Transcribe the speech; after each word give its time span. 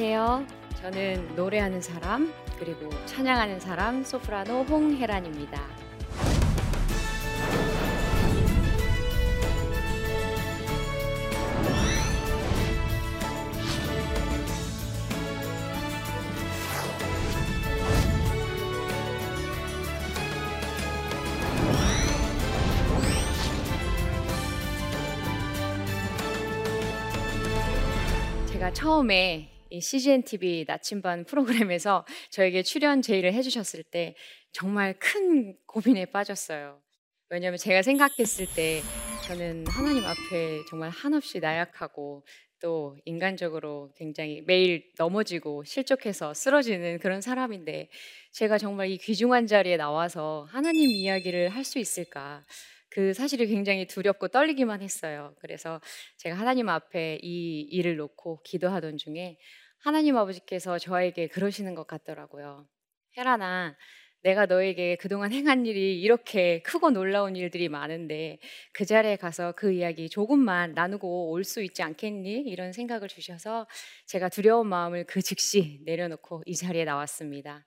안녕하세요. 0.00 0.46
저는 0.80 1.36
노래하는 1.36 1.82
사람, 1.82 2.32
그리고 2.58 2.88
찬양하는 3.04 3.60
사람, 3.60 4.02
소프라노 4.02 4.62
홍혜란입니다. 4.62 5.60
제가 28.46 28.72
처음에 28.72 29.50
이 29.54 29.59
CGN 29.78 30.24
TV 30.24 30.64
나침반 30.66 31.24
프로그램에서 31.24 32.04
저에게 32.30 32.62
출연 32.62 33.02
제의를 33.02 33.32
해주셨을 33.34 33.84
때 33.84 34.16
정말 34.52 34.98
큰 34.98 35.56
고민에 35.66 36.06
빠졌어요. 36.06 36.80
왜냐하면 37.28 37.58
제가 37.58 37.82
생각했을 37.82 38.46
때 38.56 38.82
저는 39.26 39.66
하나님 39.68 40.04
앞에 40.04 40.64
정말 40.68 40.90
한없이 40.90 41.38
나약하고 41.38 42.24
또 42.60 42.96
인간적으로 43.04 43.92
굉장히 43.96 44.42
매일 44.46 44.90
넘어지고 44.98 45.64
실족해서 45.64 46.34
쓰러지는 46.34 46.98
그런 46.98 47.20
사람인데 47.20 47.88
제가 48.32 48.58
정말 48.58 48.90
이 48.90 48.98
귀중한 48.98 49.46
자리에 49.46 49.76
나와서 49.76 50.46
하나님 50.50 50.90
이야기를 50.90 51.50
할 51.50 51.64
수 51.64 51.78
있을까? 51.78 52.44
그 52.88 53.14
사실이 53.14 53.46
굉장히 53.46 53.86
두렵고 53.86 54.28
떨리기만 54.28 54.82
했어요. 54.82 55.34
그래서 55.40 55.80
제가 56.16 56.36
하나님 56.36 56.68
앞에 56.68 57.20
이 57.22 57.60
일을 57.70 57.96
놓고 57.96 58.42
기도하던 58.42 58.98
중에 58.98 59.38
하나님 59.82 60.16
아버지께서 60.16 60.78
저에게 60.78 61.26
그러시는 61.28 61.74
것 61.74 61.86
같더라고요. 61.86 62.66
혜란아, 63.16 63.76
내가 64.22 64.44
너에게 64.46 64.96
그동안 64.96 65.32
행한 65.32 65.64
일이 65.64 65.98
이렇게 66.00 66.60
크고 66.62 66.90
놀라운 66.90 67.34
일들이 67.36 67.68
많은데 67.70 68.38
그 68.74 68.84
자리에 68.84 69.16
가서 69.16 69.52
그 69.56 69.72
이야기 69.72 70.10
조금만 70.10 70.74
나누고 70.74 71.30
올 71.30 71.42
수 71.44 71.62
있지 71.62 71.82
않겠니? 71.82 72.42
이런 72.42 72.72
생각을 72.72 73.08
주셔서 73.08 73.66
제가 74.06 74.28
두려운 74.28 74.66
마음을 74.68 75.04
그 75.06 75.22
즉시 75.22 75.80
내려놓고 75.86 76.42
이 76.46 76.54
자리에 76.54 76.84
나왔습니다. 76.84 77.64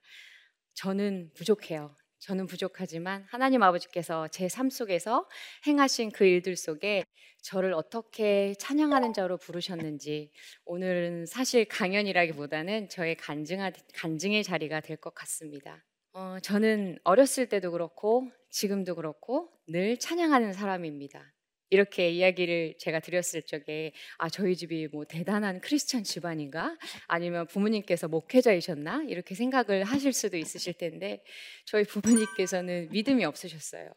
저는 0.75 1.31
부족해요. 1.35 1.95
저는 2.23 2.45
부족하지만 2.47 3.25
하나님 3.29 3.63
아버지께서 3.63 4.27
제 4.29 4.47
삶 4.47 4.69
속에서 4.69 5.27
행하신 5.67 6.11
그 6.11 6.23
일들 6.25 6.55
속에 6.55 7.03
저를 7.41 7.73
어떻게 7.73 8.53
찬양하는 8.59 9.11
자로 9.13 9.37
부르셨는지 9.37 10.31
오늘은 10.63 11.25
사실 11.25 11.65
강연이라기보다는 11.65 12.87
저의 12.89 13.15
간증하, 13.17 13.71
간증의 13.95 14.43
자리가 14.45 14.79
될 14.79 14.95
것 14.97 15.13
같습니다. 15.13 15.83
어, 16.13 16.37
저는 16.41 16.97
어렸을 17.03 17.49
때도 17.49 17.71
그렇고 17.71 18.29
지금도 18.51 18.95
그렇고 18.95 19.49
늘 19.67 19.97
찬양하는 19.99 20.53
사람입니다. 20.53 21.33
이렇게 21.73 22.11
이야기를 22.11 22.75
제가 22.77 22.99
드렸을 22.99 23.41
적에 23.41 23.93
아 24.19 24.29
저희 24.29 24.55
집이 24.55 24.89
뭐 24.91 25.05
대단한 25.05 25.59
크리스찬 25.59 26.03
집안인가 26.03 26.77
아니면 27.07 27.47
부모님께서 27.47 28.07
목회자이셨나 28.07 29.05
이렇게 29.07 29.33
생각을 29.33 29.83
하실 29.83 30.13
수도 30.13 30.37
있으실 30.37 30.73
텐데 30.73 31.23
저희 31.65 31.83
부모님께서는 31.83 32.89
믿음이 32.91 33.25
없으셨어요. 33.25 33.91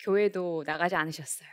교회도 0.00 0.64
나가지 0.66 0.96
않으셨어요. 0.96 1.48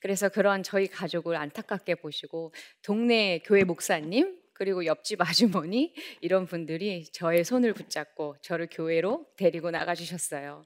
그래서 0.00 0.28
그런 0.28 0.62
저희 0.62 0.86
가족을 0.86 1.34
안타깝게 1.36 1.94
보시고 1.94 2.52
동네 2.82 3.38
교회 3.46 3.64
목사님 3.64 4.38
그리고 4.62 4.86
옆집 4.86 5.20
아주머니 5.20 5.92
이런 6.20 6.46
분들이 6.46 7.02
저의 7.10 7.42
손을 7.42 7.72
붙잡고 7.72 8.36
저를 8.42 8.68
교회로 8.70 9.26
데리고 9.36 9.72
나가 9.72 9.92
주셨어요. 9.96 10.64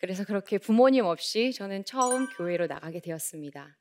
그래서 0.00 0.24
그렇게 0.24 0.58
부모님 0.58 1.04
없이 1.04 1.52
저는 1.52 1.84
처음 1.84 2.26
교회로 2.26 2.66
나가게 2.66 2.98
되었습니다. 2.98 3.76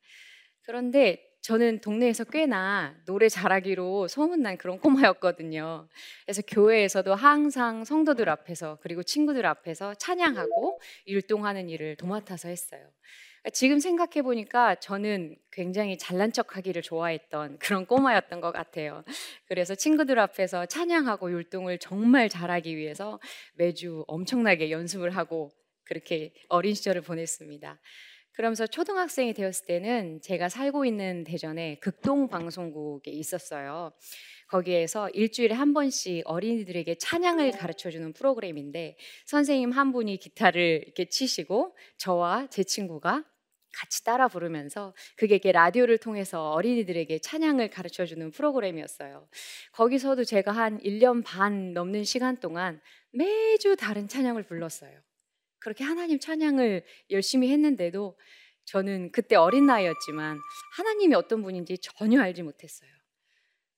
그런데 0.62 1.20
저는 1.42 1.82
동네에서 1.82 2.26
꽤나 2.26 2.96
노래 3.08 3.28
잘하기로 3.28 4.08
소문난 4.08 4.60
그런 4.60 4.80
꼬마였거든요. 4.80 5.90
그래서 6.26 6.44
교회에서도 6.44 7.16
항상 7.16 7.86
성도들 7.86 8.30
앞에서 8.30 8.78
그리고 8.84 9.02
친구들 9.02 9.48
앞에서 9.48 9.96
찬양하고 9.96 10.80
율동하는 11.08 11.70
일을 11.70 11.96
도맡아서 11.96 12.50
했어요. 12.50 12.88
지금 13.54 13.80
생각해 13.80 14.22
보니까 14.24 14.76
저는 14.76 15.36
굉장히 15.52 15.98
잘난 15.98 16.32
척 16.32 16.56
하기를 16.58 16.82
좋아했던 16.82 17.60
그런 17.60 17.86
꼬마였던 17.86 18.42
것 18.42 18.52
같아요. 18.52 19.04
그래서 19.48 19.76
친구들 19.76 20.20
앞에서 20.20 20.66
찬양하고 20.66 21.32
율동을 21.32 21.78
정말 21.80 22.30
잘하기 22.30 22.76
위해서 22.76 23.20
매주 23.54 24.04
엄청나게 24.08 24.72
연습을 24.72 25.12
하고 25.12 25.52
그렇게 25.84 26.34
어린 26.50 26.74
시절을 26.74 27.02
보냈습니다. 27.02 27.80
그러면서 28.36 28.68
초등학생이 28.68 29.34
되었을 29.34 29.66
때는 29.66 30.20
제가 30.22 30.50
살고 30.50 30.84
있는 30.84 31.24
대전에 31.24 31.78
극동 31.80 32.28
방송국에 32.28 33.12
있었어요. 33.12 33.94
거기에서 34.50 35.10
일주일에 35.10 35.56
한 35.56 35.74
번씩 35.74 36.24
어린이들에게 36.26 36.96
찬양을 36.96 37.52
가르쳐 37.52 37.90
주는 37.90 38.12
프로그램인데 38.12 38.98
선생님 39.26 39.72
한 39.72 39.92
분이 39.92 40.18
기타를 40.18 40.84
이렇게 40.86 41.06
치시고 41.06 41.78
저와 41.98 42.48
제 42.50 42.64
친구가 42.64 43.24
같이 43.76 44.04
따라 44.04 44.28
부르면서 44.28 44.94
그게 45.18 45.40
라디오를 45.52 45.98
통해서 45.98 46.52
어린이들에게 46.52 47.20
찬양을 47.20 47.70
가르쳐 47.70 48.06
주는 48.06 48.32
프로그램이었어요. 48.32 49.28
거기서도 49.74 50.24
제가 50.24 50.52
한 50.52 50.80
1년 50.80 51.24
반 51.24 51.74
넘는 51.74 52.04
시간 52.06 52.40
동안 52.40 52.82
매주 53.12 53.76
다른 53.76 54.08
찬양을 54.08 54.44
불렀어요. 54.44 54.98
그렇게 55.60 55.84
하나님 55.84 56.20
찬양을 56.20 56.84
열심히 57.12 57.52
했는데도 57.52 58.18
저는 58.66 59.12
그때 59.12 59.36
어린 59.36 59.66
나이였지만 59.66 60.38
하나님이 60.78 61.16
어떤 61.16 61.44
분인지 61.44 61.78
전혀 61.80 62.22
알지 62.22 62.44
못했어요. 62.44 62.90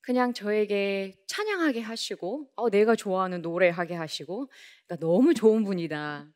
그냥 0.01 0.33
저에게 0.33 1.15
찬양하게 1.27 1.81
하시고, 1.81 2.49
어, 2.55 2.69
내가 2.69 2.95
좋아하는 2.95 3.41
노래하게 3.41 3.95
하시고, 3.95 4.49
그러니까 4.85 5.05
너무 5.05 5.33
좋은 5.33 5.65
분이다. 5.65 6.29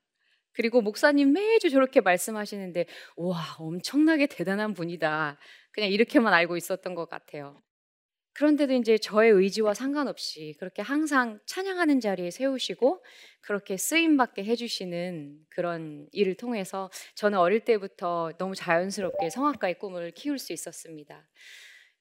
그리고 0.54 0.82
목사님 0.82 1.34
매주 1.34 1.70
저렇게 1.70 2.02
말씀하시는데, 2.02 2.86
와, 3.18 3.56
엄청나게 3.60 4.28
대단한 4.28 4.74
분이다. 4.74 5.38
그냥 5.72 5.90
이렇게만 5.90 6.34
알고 6.34 6.58
있었던 6.58 6.96
것 6.96 7.10
같아요. 7.10 7.62
그런데도 8.34 8.74
이제 8.74 8.98
저의 8.98 9.32
의지와 9.32 9.74
상관없이 9.74 10.56
그렇게 10.58 10.82
항상 10.82 11.40
찬양하는 11.46 12.00
자리에 12.00 12.32
세우시고 12.32 13.04
그렇게 13.42 13.76
쓰임받게 13.76 14.46
해주시는 14.46 15.40
그런 15.50 16.08
일을 16.14 16.36
통해서 16.36 16.90
저는 17.16 17.38
어릴 17.38 17.60
때부터 17.62 18.32
너무 18.38 18.56
자연스럽게 18.56 19.30
성악가의 19.30 19.80
꿈을 19.80 20.12
키울 20.12 20.40
수 20.40 20.54
있었습니다. 20.54 21.28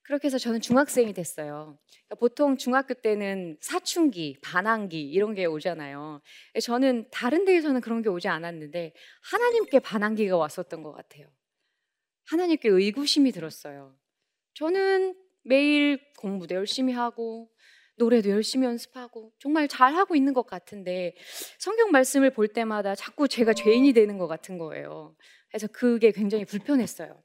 그렇게 0.03 0.27
해서 0.27 0.37
저는 0.37 0.61
중학생이 0.61 1.13
됐어요. 1.13 1.77
그러니까 2.07 2.15
보통 2.19 2.57
중학교 2.57 2.93
때는 2.93 3.57
사춘기, 3.61 4.37
반항기 4.41 5.01
이런 5.01 5.33
게 5.33 5.45
오잖아요. 5.45 6.21
저는 6.61 7.07
다른 7.11 7.45
데에서는 7.45 7.81
그런 7.81 8.01
게 8.01 8.09
오지 8.09 8.27
않았는데 8.27 8.93
하나님께 9.31 9.79
반항기가 9.79 10.37
왔었던 10.37 10.83
것 10.83 10.91
같아요. 10.91 11.27
하나님께 12.25 12.69
의구심이 12.69 13.31
들었어요. 13.31 13.95
저는 14.53 15.15
매일 15.43 15.99
공부도 16.17 16.55
열심히 16.55 16.93
하고 16.93 17.49
노래도 17.97 18.29
열심히 18.29 18.65
연습하고 18.65 19.31
정말 19.39 19.67
잘 19.67 19.93
하고 19.95 20.15
있는 20.15 20.33
것 20.33 20.47
같은데 20.47 21.15
성경 21.59 21.91
말씀을 21.91 22.31
볼 22.31 22.47
때마다 22.47 22.95
자꾸 22.95 23.27
제가 23.27 23.53
죄인이 23.53 23.93
되는 23.93 24.17
것 24.17 24.27
같은 24.27 24.57
거예요. 24.57 25.15
그래서 25.49 25.67
그게 25.67 26.11
굉장히 26.11 26.45
불편했어요. 26.45 27.21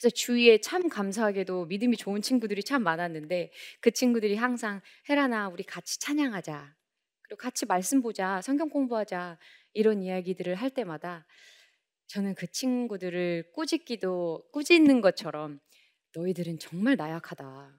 그래서 0.00 0.14
주위에 0.14 0.62
참 0.62 0.88
감사하게도 0.88 1.66
믿음이 1.66 1.96
좋은 1.98 2.22
친구들이 2.22 2.62
참 2.64 2.82
많았는데 2.82 3.52
그 3.80 3.90
친구들이 3.90 4.34
항상 4.34 4.80
헤라나 5.10 5.48
우리 5.48 5.62
같이 5.62 6.00
찬양하자. 6.00 6.74
그리고 7.22 7.38
같이 7.38 7.66
말씀 7.66 8.00
보자. 8.00 8.40
성경 8.40 8.70
공부하자. 8.70 9.38
이런 9.74 10.02
이야기들을 10.02 10.54
할 10.54 10.70
때마다 10.70 11.26
저는 12.06 12.34
그 12.34 12.50
친구들을 12.50 13.52
꾸짖기도 13.52 14.48
꾸짖는 14.52 15.02
것처럼 15.02 15.60
너희들은 16.14 16.58
정말 16.58 16.96
나약하다. 16.96 17.78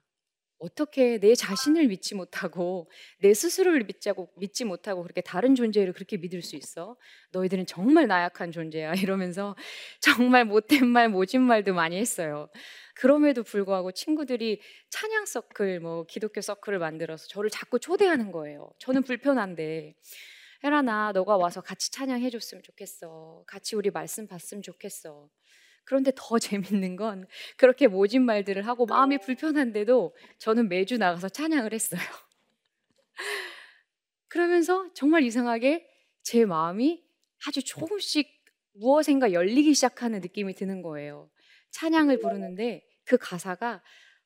어떻게 0.62 1.18
내 1.18 1.34
자신을 1.34 1.88
믿지 1.88 2.14
못하고 2.14 2.88
내 3.18 3.34
스스로를 3.34 3.84
믿자고 3.84 4.30
믿지 4.36 4.64
못하고 4.64 5.02
그렇게 5.02 5.20
다른 5.20 5.54
존재를 5.56 5.92
그렇게 5.92 6.16
믿을 6.16 6.40
수 6.40 6.54
있어? 6.56 6.96
너희들은 7.32 7.66
정말 7.66 8.06
나약한 8.06 8.52
존재야. 8.52 8.92
이러면서 9.10 9.56
정말 10.00 10.44
못된 10.44 10.86
말, 10.86 11.08
모진 11.08 11.42
말도 11.42 11.74
많이 11.74 11.96
했어요. 11.98 12.48
그럼에도 12.94 13.42
불구하고 13.42 13.90
친구들이 13.92 14.60
찬양 14.90 15.26
서클, 15.26 15.80
뭐 15.80 16.04
기독교 16.06 16.40
서클을 16.40 16.78
만들어서 16.78 17.26
저를 17.26 17.50
자꾸 17.50 17.80
초대하는 17.80 18.30
거예요. 18.30 18.70
저는 18.78 19.02
불편한데. 19.02 19.94
혜란아, 20.64 21.10
너가 21.12 21.36
와서 21.36 21.60
같이 21.60 21.90
찬양해 21.90 22.30
줬으면 22.30 22.62
좋겠어. 22.62 23.42
같이 23.48 23.74
우리 23.74 23.90
말씀 23.90 24.28
봤으면 24.28 24.62
좋겠어. 24.62 25.28
그런데 25.84 26.12
더 26.14 26.38
재밌는 26.84 26.96
건 26.96 27.26
그렇게 27.56 27.86
모진 27.86 28.24
말들을 28.24 28.66
하고 28.66 28.86
마음이 28.86 29.18
불편한데도 29.18 30.14
저는 30.38 30.68
매주 30.68 30.98
나가서 30.98 31.28
찬양을 31.28 31.72
했어요. 31.72 32.00
그러면서 34.28 34.88
정말 34.94 35.22
이상하게 35.24 35.86
제 36.22 36.44
마음이 36.44 37.04
아주 37.46 37.62
조금씩 37.62 38.28
무엇인가 38.74 39.32
열리기 39.32 39.74
시작하는 39.74 40.20
느낌이 40.20 40.54
드는 40.54 40.82
거예요. 40.82 41.30
찬양을 41.72 42.20
부르는데 42.20 42.86
그 43.04 43.18
가사가 43.18 43.82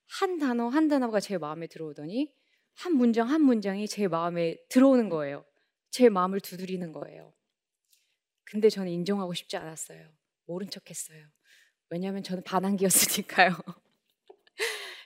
한 0.06 0.38
단어 0.38 0.68
한 0.68 0.88
단어가 0.88 1.18
제 1.18 1.38
마음에 1.38 1.66
들어오더니 1.66 2.32
한 2.74 2.94
문장 2.94 3.28
한 3.28 3.40
문장이 3.42 3.88
제 3.88 4.06
마음에 4.06 4.56
들어오는 4.68 5.08
거예요. 5.08 5.44
제 5.90 6.08
마음을 6.08 6.40
두드리는 6.40 6.92
거예요. 6.92 7.32
근데 8.44 8.68
저는 8.68 8.92
인정하고 8.92 9.34
싶지 9.34 9.56
않았어요. 9.56 10.08
모른 10.44 10.68
척 10.70 10.88
했어요. 10.88 11.26
왜냐하면 11.90 12.22
저는 12.22 12.42
반항기였으니까요. 12.44 13.50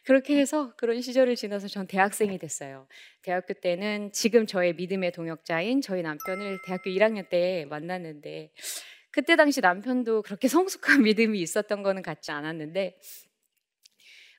그렇게 0.04 0.38
해서 0.38 0.74
그런 0.76 1.00
시절을 1.00 1.36
지나서 1.36 1.68
전 1.68 1.86
대학생이 1.86 2.38
됐어요. 2.38 2.86
대학교 3.22 3.54
때는 3.54 4.12
지금 4.12 4.46
저의 4.46 4.74
믿음의 4.74 5.12
동역자인 5.12 5.82
저희 5.82 6.02
남편을 6.02 6.62
대학교 6.64 6.90
1학년 6.90 7.28
때 7.28 7.66
만났는데 7.68 8.50
그때 9.10 9.36
당시 9.36 9.60
남편도 9.60 10.22
그렇게 10.22 10.48
성숙한 10.48 11.02
믿음이 11.04 11.40
있었던 11.40 11.82
거는 11.82 12.02
같지 12.02 12.30
않았는데 12.30 12.96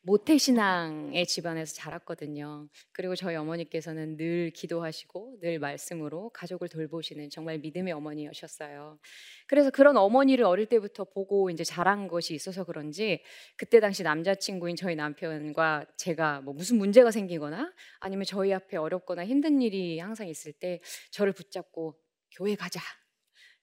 모태 0.03 0.39
신앙의 0.39 1.27
집안에서 1.27 1.75
자랐거든요. 1.75 2.68
그리고 2.92 3.15
저희 3.15 3.36
어머니께서는 3.36 4.18
늘 4.18 4.50
기도하시고 4.50 5.38
늘 5.42 5.59
말씀으로 5.59 6.31
가족을 6.31 6.69
돌보시는 6.69 7.30
정말 7.30 7.59
믿음의 7.59 7.94
어머니였어요. 7.94 9.00
그래서 9.48 9.69
그런 9.69 9.98
어머니를 9.98 10.44
어릴 10.44 10.65
때부터 10.65 11.03
보고 11.03 11.51
이제 11.51 11.63
자란 11.63 12.07
것이 12.07 12.33
있어서 12.33 12.63
그런지 12.63 13.24
그때 13.57 13.80
당시 13.80 14.01
남자친구인 14.01 14.75
저희 14.75 14.95
남편과 14.95 15.86
제가 15.98 16.42
뭐 16.42 16.56
무슨 16.56 16.77
문제가 16.77 17.12
생기거나 17.12 17.71
아니면 18.00 18.25
저희 18.25 18.53
앞에 18.53 18.77
어렵거나 18.77 19.24
힘든 19.24 19.62
일이 19.62 20.00
항상 20.00 20.27
있을 20.27 20.51
때 20.51 20.81
저를 21.12 21.31
붙잡고 21.31 21.95
교회 22.31 22.56
가자. 22.56 22.81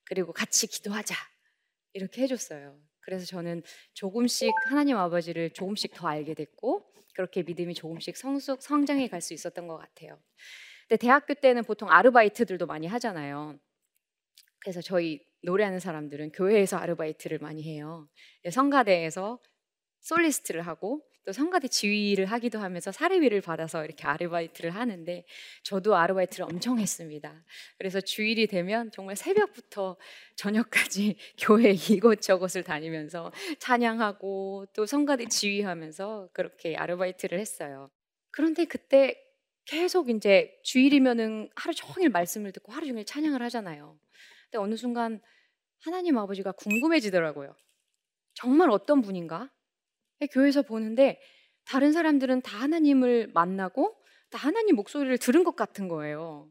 그리고 0.04 0.32
같이 0.32 0.68
기도하자. 0.68 1.14
이렇게 1.94 2.22
해줬어요. 2.22 2.78
그래서 3.08 3.24
저는 3.24 3.62
조금씩 3.94 4.52
하나님 4.68 4.98
아버지를 4.98 5.48
조금씩 5.54 5.94
더 5.94 6.08
알게 6.08 6.34
됐고 6.34 6.92
그렇게 7.14 7.42
믿음이 7.42 7.72
조금씩 7.72 8.18
성숙 8.18 8.60
성장해 8.60 9.08
갈 9.08 9.22
수 9.22 9.32
있었던 9.32 9.66
것 9.66 9.78
같아요. 9.78 10.20
근데 10.86 10.98
대학교 10.98 11.32
때는 11.32 11.64
보통 11.64 11.90
아르바이트들도 11.90 12.66
많이 12.66 12.86
하잖아요. 12.86 13.58
그래서 14.60 14.82
저희 14.82 15.24
노래하는 15.42 15.80
사람들은 15.80 16.32
교회에서 16.32 16.76
아르바이트를 16.76 17.38
많이 17.38 17.62
해요. 17.62 18.10
성가대에서 18.50 19.38
솔리스트를 20.00 20.60
하고 20.66 21.02
또 21.28 21.32
성가대 21.32 21.68
지휘를 21.68 22.24
하기도 22.24 22.58
하면서 22.58 22.90
사례비를 22.90 23.42
받아서 23.42 23.84
이렇게 23.84 24.06
아르바이트를 24.06 24.74
하는데 24.74 25.26
저도 25.62 25.94
아르바이트를 25.94 26.46
엄청 26.46 26.78
했습니다. 26.78 27.44
그래서 27.76 28.00
주일이 28.00 28.46
되면 28.46 28.90
정말 28.92 29.14
새벽부터 29.14 29.98
저녁까지 30.36 31.18
교회 31.38 31.72
이곳저곳을 31.72 32.62
다니면서 32.62 33.30
찬양하고 33.58 34.68
또 34.74 34.86
성가대 34.86 35.26
지휘하면서 35.26 36.30
그렇게 36.32 36.74
아르바이트를 36.76 37.38
했어요. 37.38 37.90
그런데 38.30 38.64
그때 38.64 39.14
계속 39.66 40.08
이제 40.08 40.58
주일이면은 40.64 41.50
하루 41.56 41.74
종일 41.74 42.08
말씀을 42.08 42.52
듣고 42.52 42.72
하루 42.72 42.86
종일 42.86 43.04
찬양을 43.04 43.42
하잖아요. 43.42 44.00
근데 44.44 44.64
어느 44.64 44.76
순간 44.76 45.20
하나님 45.80 46.16
아버지가 46.16 46.52
궁금해지더라고요. 46.52 47.54
정말 48.32 48.70
어떤 48.70 49.02
분인가? 49.02 49.50
교회에서 50.26 50.62
보는데 50.62 51.20
다른 51.64 51.92
사람들은 51.92 52.42
다 52.42 52.58
하나님을 52.58 53.30
만나고 53.34 53.94
다 54.30 54.38
하나님 54.38 54.76
목소리를 54.76 55.16
들은 55.18 55.44
것 55.44 55.56
같은 55.56 55.88
거예요. 55.88 56.48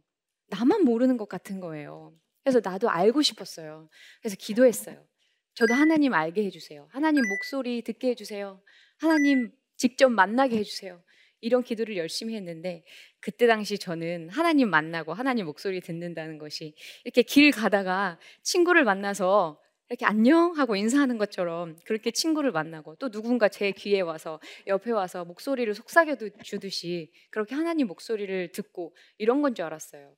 나만 0.49 0.83
모르는 0.83 1.17
것 1.17 1.27
같은 1.27 1.59
거예요. 1.59 2.13
그래서 2.43 2.61
나도 2.63 2.89
알고 2.89 3.21
싶었어요. 3.21 3.89
그래서 4.21 4.35
기도했어요. 4.39 5.05
저도 5.53 5.73
하나님 5.73 6.13
알게 6.13 6.43
해주세요. 6.45 6.87
하나님 6.91 7.23
목소리 7.27 7.81
듣게 7.81 8.09
해주세요. 8.09 8.61
하나님 8.99 9.51
직접 9.75 10.09
만나게 10.09 10.57
해주세요. 10.57 11.01
이런 11.41 11.63
기도를 11.63 11.97
열심히 11.97 12.35
했는데 12.35 12.83
그때 13.19 13.47
당시 13.47 13.77
저는 13.77 14.29
하나님 14.29 14.69
만나고 14.69 15.13
하나님 15.13 15.45
목소리 15.45 15.81
듣는다는 15.81 16.37
것이 16.37 16.75
이렇게 17.03 17.21
길 17.21 17.51
가다가 17.51 18.19
친구를 18.43 18.83
만나서 18.83 19.59
이렇게 19.89 20.05
안녕 20.05 20.57
하고 20.57 20.75
인사하는 20.75 21.17
것처럼 21.17 21.77
그렇게 21.85 22.11
친구를 22.11 22.51
만나고 22.51 22.95
또 22.97 23.09
누군가 23.09 23.47
제 23.49 23.71
귀에 23.71 24.01
와서 24.01 24.39
옆에 24.67 24.91
와서 24.91 25.23
목소리를 25.25 25.73
속삭여 25.73 26.17
주듯이 26.43 27.11
그렇게 27.31 27.55
하나님 27.55 27.87
목소리를 27.87 28.51
듣고 28.51 28.95
이런 29.17 29.41
건 29.41 29.55
줄 29.55 29.65
알았어요. 29.65 30.15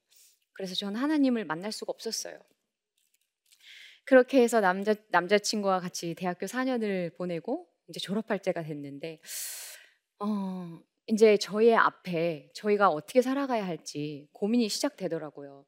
그래서 0.53 0.75
저는 0.75 0.99
하나님을 0.99 1.45
만날 1.45 1.71
수가 1.71 1.91
없었어요. 1.91 2.39
그렇게 4.05 4.41
해서 4.41 4.59
남자 4.59 4.95
남자친구와 5.09 5.79
같이 5.79 6.15
대학교 6.15 6.47
4년을 6.47 7.15
보내고 7.15 7.67
이제 7.89 7.99
졸업할 7.99 8.39
때가 8.39 8.63
됐는데 8.63 9.19
어, 10.19 10.79
이제 11.07 11.37
저희 11.37 11.73
앞에 11.73 12.49
저희가 12.53 12.89
어떻게 12.89 13.21
살아가야 13.21 13.65
할지 13.65 14.27
고민이 14.33 14.69
시작되더라고요. 14.69 15.65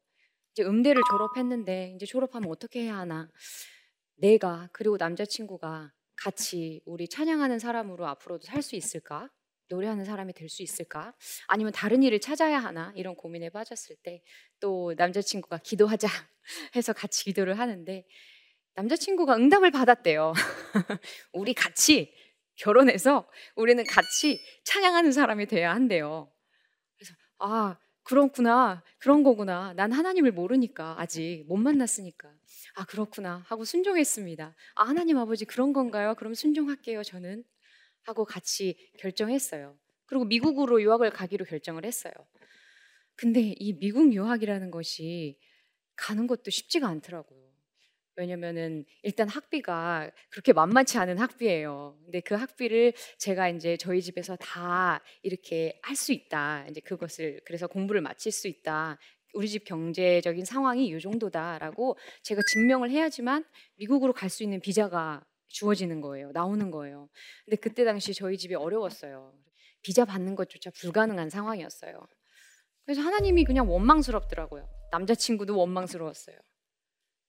이제 0.53 0.63
음대를 0.63 1.01
졸업했는데 1.09 1.93
이제 1.95 2.05
졸업하면 2.05 2.49
어떻게 2.49 2.81
해야 2.83 2.97
하나? 2.97 3.29
내가 4.21 4.69
그리고 4.73 4.97
남자친구가 4.97 5.91
같이 6.15 6.81
우리 6.85 7.07
찬양하는 7.07 7.59
사람으로 7.59 8.07
앞으로도 8.07 8.45
살 8.45 8.61
수 8.61 8.75
있을까? 8.75 9.29
노래하는 9.69 10.05
사람이 10.05 10.33
될 10.33 10.49
수 10.49 10.61
있을까? 10.63 11.13
아니면 11.47 11.73
다른 11.73 12.03
일을 12.03 12.19
찾아야 12.21 12.59
하나? 12.59 12.93
이런 12.95 13.15
고민에 13.15 13.49
빠졌을 13.49 13.95
때 14.03 14.21
또 14.59 14.93
남자친구가 14.97 15.57
기도하자 15.59 16.07
해서 16.75 16.93
같이 16.93 17.25
기도를 17.25 17.57
하는데 17.59 18.05
남자친구가 18.75 19.35
응답을 19.37 19.71
받았대요. 19.71 20.33
우리 21.33 21.53
같이 21.55 22.13
결혼해서 22.57 23.29
우리는 23.55 23.83
같이 23.85 24.39
찬양하는 24.65 25.11
사람이 25.13 25.47
돼야 25.47 25.73
한대요. 25.73 26.31
그래서 26.97 27.13
아, 27.39 27.77
그렇구나. 28.03 28.83
그런 28.99 29.23
거구나. 29.23 29.73
난 29.75 29.91
하나님을 29.91 30.31
모르니까 30.31 30.95
아직 30.99 31.45
못 31.47 31.57
만났으니까. 31.57 32.31
아, 32.75 32.85
그렇구나. 32.85 33.43
하고 33.47 33.65
순종했습니다. 33.65 34.55
아, 34.75 34.83
하나님 34.83 35.17
아버지 35.17 35.45
그런 35.45 35.73
건가요? 35.73 36.15
그럼 36.15 36.33
순종할게요, 36.33 37.03
저는. 37.03 37.43
하고 38.03 38.25
같이 38.25 38.75
결정했어요. 38.97 39.77
그리고 40.05 40.25
미국으로 40.25 40.81
유학을 40.81 41.11
가기로 41.11 41.45
결정을 41.45 41.85
했어요. 41.85 42.13
근데 43.15 43.53
이 43.59 43.73
미국 43.77 44.13
유학이라는 44.13 44.71
것이 44.71 45.37
가는 45.95 46.27
것도 46.27 46.49
쉽지가 46.49 46.87
않더라고요. 46.87 47.39
왜냐면은 48.15 48.85
일단 49.03 49.29
학비가 49.29 50.11
그렇게 50.29 50.53
만만치 50.53 50.97
않은 50.97 51.17
학비예요. 51.19 51.97
근데 52.03 52.19
그 52.21 52.35
학비를 52.35 52.93
제가 53.17 53.49
이제 53.49 53.77
저희 53.77 54.01
집에서 54.01 54.35
다 54.37 55.01
이렇게 55.23 55.79
할 55.83 55.95
수 55.95 56.11
있다. 56.11 56.65
이제 56.69 56.81
그것을 56.81 57.41
그래서 57.45 57.67
공부를 57.67 58.01
마칠 58.01 58.31
수 58.31 58.47
있다. 58.47 58.97
우리 59.33 59.47
집 59.49 59.63
경제적인 59.65 60.45
상황이 60.45 60.87
이 60.87 60.99
정도다라고 60.99 61.97
제가 62.23 62.41
증명을 62.53 62.89
해야지만 62.89 63.45
미국으로 63.75 64.13
갈 64.13 64.29
수 64.29 64.43
있는 64.43 64.59
비자가 64.59 65.25
주어지는 65.47 66.01
거예요. 66.01 66.31
나오는 66.31 66.71
거예요. 66.71 67.09
근데 67.45 67.57
그때 67.57 67.83
당시 67.83 68.13
저희 68.13 68.37
집이 68.37 68.55
어려웠어요. 68.55 69.33
비자 69.81 70.05
받는 70.05 70.35
것조차 70.35 70.71
불가능한 70.71 71.29
상황이었어요. 71.29 72.07
그래서 72.85 73.01
하나님이 73.01 73.43
그냥 73.43 73.69
원망스럽더라고요. 73.69 74.67
남자친구도 74.91 75.57
원망스러웠어요. 75.57 76.37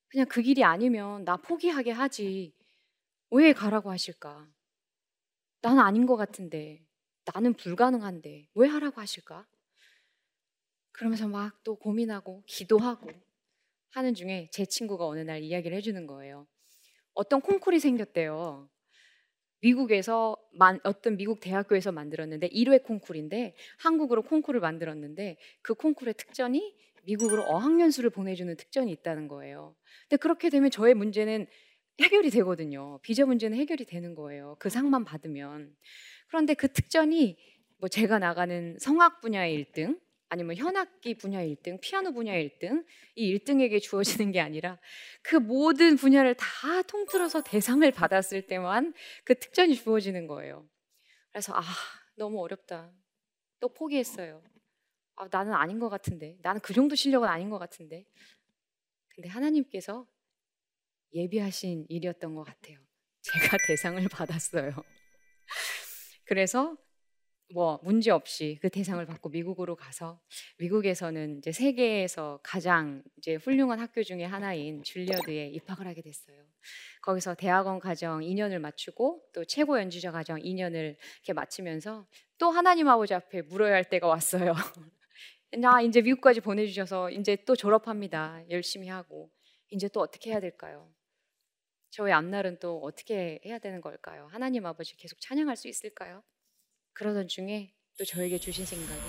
그냥 0.08 0.26
그 0.28 0.42
길이 0.42 0.62
아니면 0.62 1.24
나 1.24 1.36
포기하게 1.36 1.90
하지. 1.90 2.54
왜 3.30 3.52
가라고 3.52 3.90
하실까? 3.90 4.46
나는 5.62 5.80
아닌 5.80 6.06
것 6.06 6.16
같은데. 6.16 6.84
나는 7.32 7.54
불가능한데. 7.54 8.48
왜 8.54 8.68
하라고 8.68 9.00
하실까? 9.00 9.46
그러면서 10.92 11.28
막 11.28 11.62
또 11.64 11.76
고민하고 11.76 12.42
기도하고 12.46 13.10
하는 13.90 14.14
중에 14.14 14.48
제 14.52 14.64
친구가 14.64 15.06
어느 15.06 15.20
날 15.20 15.42
이야기를 15.42 15.76
해주는 15.76 16.06
거예요. 16.06 16.46
어떤 17.14 17.40
콩쿨이 17.40 17.78
생겼대요. 17.78 18.68
미국에서 19.60 20.36
만, 20.52 20.80
어떤 20.82 21.16
미국 21.16 21.40
대학교에서 21.40 21.92
만들었는데 21.92 22.48
1회 22.48 22.82
콩쿨인데 22.82 23.54
한국으로 23.78 24.22
콩쿨을 24.22 24.60
만들었는데 24.60 25.36
그 25.62 25.74
콩쿨의 25.74 26.14
특전이 26.14 26.76
미국으로 27.04 27.42
어학연수를 27.44 28.10
보내주는 28.10 28.54
특전이 28.56 28.90
있다는 28.92 29.28
거예요. 29.28 29.76
근데 30.08 30.16
그렇게 30.16 30.50
되면 30.50 30.70
저의 30.70 30.94
문제는 30.94 31.46
해결이 32.00 32.30
되거든요. 32.30 32.98
비자 33.02 33.24
문제는 33.26 33.56
해결이 33.58 33.84
되는 33.84 34.14
거예요. 34.14 34.56
그 34.58 34.68
상만 34.68 35.04
받으면. 35.04 35.76
그런데 36.28 36.54
그 36.54 36.72
특전이 36.72 37.36
뭐 37.78 37.88
제가 37.88 38.18
나가는 38.18 38.76
성악 38.80 39.20
분야의 39.20 39.64
1등, 39.64 40.00
아니면 40.32 40.56
현악기 40.56 41.18
분야 41.18 41.44
1등, 41.44 41.78
피아노 41.82 42.10
분야 42.10 42.32
1등, 42.32 42.86
이 43.16 43.36
1등에게 43.36 43.82
주어지는 43.82 44.32
게 44.32 44.40
아니라 44.40 44.78
그 45.20 45.36
모든 45.36 45.96
분야를 45.96 46.34
다 46.36 46.80
통틀어서 46.88 47.42
대상을 47.42 47.90
받았을 47.92 48.46
때만 48.46 48.94
그 49.24 49.38
특전이 49.38 49.74
주어지는 49.74 50.26
거예요. 50.26 50.66
그래서 51.30 51.52
아, 51.54 51.60
너무 52.16 52.40
어렵다. 52.40 52.90
또 53.60 53.68
포기했어요. 53.74 54.42
아, 55.16 55.28
나는 55.30 55.52
아닌 55.52 55.78
것 55.78 55.90
같은데. 55.90 56.38
나는 56.40 56.62
그 56.62 56.72
정도 56.72 56.94
실력은 56.94 57.28
아닌 57.28 57.50
것 57.50 57.58
같은데. 57.58 58.06
근데 59.08 59.28
하나님께서 59.28 60.06
예비하신 61.12 61.84
일이었던 61.90 62.34
것 62.34 62.44
같아요. 62.44 62.78
제가 63.20 63.58
대상을 63.68 64.08
받았어요. 64.08 64.72
그래서 66.24 66.74
뭐 67.52 67.80
문제 67.82 68.10
없이 68.10 68.58
그 68.60 68.68
대상을 68.68 69.04
받고 69.04 69.28
미국으로 69.28 69.76
가서 69.76 70.20
미국에서는 70.58 71.38
이제 71.38 71.52
세계에서 71.52 72.40
가장 72.42 73.02
이제 73.18 73.34
훌륭한 73.34 73.78
학교 73.78 74.02
중에 74.02 74.24
하나인 74.24 74.82
줄리어드에 74.82 75.48
입학을 75.48 75.86
하게 75.86 76.02
됐어요. 76.02 76.36
거기서 77.02 77.34
대학원 77.34 77.78
과정 77.78 78.20
2년을 78.20 78.58
마치고 78.58 79.22
또 79.34 79.44
최고 79.44 79.78
연주자 79.78 80.12
과정 80.12 80.38
2년을 80.38 80.96
이렇게 81.16 81.32
마치면서 81.32 82.06
또 82.38 82.50
하나님 82.50 82.88
아버지 82.88 83.14
앞에 83.14 83.42
물어야 83.42 83.74
할 83.74 83.84
때가 83.84 84.06
왔어요. 84.06 84.54
나 85.58 85.82
이제 85.82 86.00
미국까지 86.00 86.40
보내주셔서 86.40 87.10
이제 87.10 87.36
또 87.44 87.54
졸업합니다. 87.54 88.42
열심히 88.50 88.88
하고 88.88 89.30
이제 89.68 89.88
또 89.88 90.00
어떻게 90.00 90.30
해야 90.30 90.40
될까요? 90.40 90.90
저의 91.90 92.14
앞날은 92.14 92.58
또 92.58 92.80
어떻게 92.82 93.38
해야 93.44 93.58
되는 93.58 93.82
걸까요? 93.82 94.28
하나님 94.30 94.64
아버지 94.64 94.96
계속 94.96 95.20
찬양할 95.20 95.56
수 95.56 95.68
있을까요? 95.68 96.22
그러던 96.94 97.28
중에 97.28 97.72
또 97.98 98.04
저에게 98.04 98.38
주신 98.38 98.64
생각이 98.64 99.00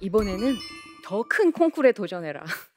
이번에는 0.00 0.54
더 1.04 1.22
큰 1.24 1.52
콩쿨에 1.52 1.92
도전해라. 1.92 2.44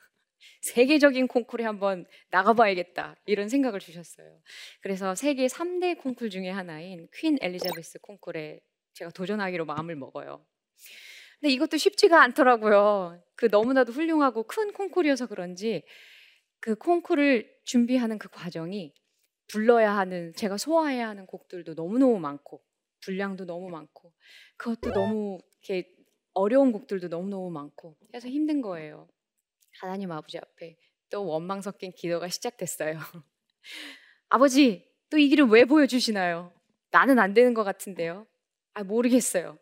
세계적인 0.61 1.27
콩쿨에 1.27 1.63
한번 1.65 2.05
나가봐야겠다. 2.31 3.17
이런 3.25 3.49
생각을 3.49 3.79
주셨어요. 3.79 4.41
그래서 4.81 5.13
세계 5.15 5.47
3대 5.47 5.97
콩쿨 5.97 6.29
중에 6.29 6.49
하나인 6.49 7.07
퀸 7.13 7.37
엘리자베스 7.41 7.99
콩쿨에 7.99 8.61
제가 8.93 9.11
도전하기로 9.11 9.65
마음을 9.65 9.95
먹어요. 9.95 10.45
근데 11.39 11.51
이것도 11.53 11.77
쉽지가 11.77 12.21
않더라고요. 12.23 13.21
그 13.35 13.47
너무나도 13.51 13.91
훌륭하고 13.91 14.43
큰 14.43 14.71
콩쿨이어서 14.71 15.27
그런지 15.27 15.83
그 16.61 16.75
콩쿨을 16.75 17.53
준비하는 17.65 18.17
그 18.17 18.29
과정이 18.29 18.93
불러야 19.47 19.97
하는 19.97 20.33
제가 20.35 20.57
소화해야 20.57 21.09
하는 21.09 21.25
곡들도 21.25 21.73
너무너무 21.73 22.19
많고 22.19 22.63
분량도 23.05 23.45
너무 23.45 23.69
많고 23.69 24.13
그것도 24.57 24.91
너무 24.93 25.39
이렇게 25.61 25.89
어려운 26.33 26.71
곡들도 26.71 27.07
너무너무 27.09 27.49
많고 27.51 27.97
해서 28.13 28.27
힘든 28.27 28.61
거예요. 28.61 29.07
하나님 29.81 30.11
아버지 30.11 30.37
앞에 30.37 30.77
또 31.09 31.25
원망 31.25 31.61
섞인 31.61 31.91
기도가 31.91 32.27
시작됐어요. 32.29 32.97
아버지, 34.29 34.87
또 35.09 35.17
이 35.17 35.29
길을 35.29 35.45
왜 35.45 35.65
보여주시나요? 35.65 36.51
나는 36.91 37.19
안 37.19 37.33
되는 37.33 37.53
것 37.53 37.63
같은데요. 37.63 38.25
아, 38.73 38.83
모르겠어요. 38.83 39.57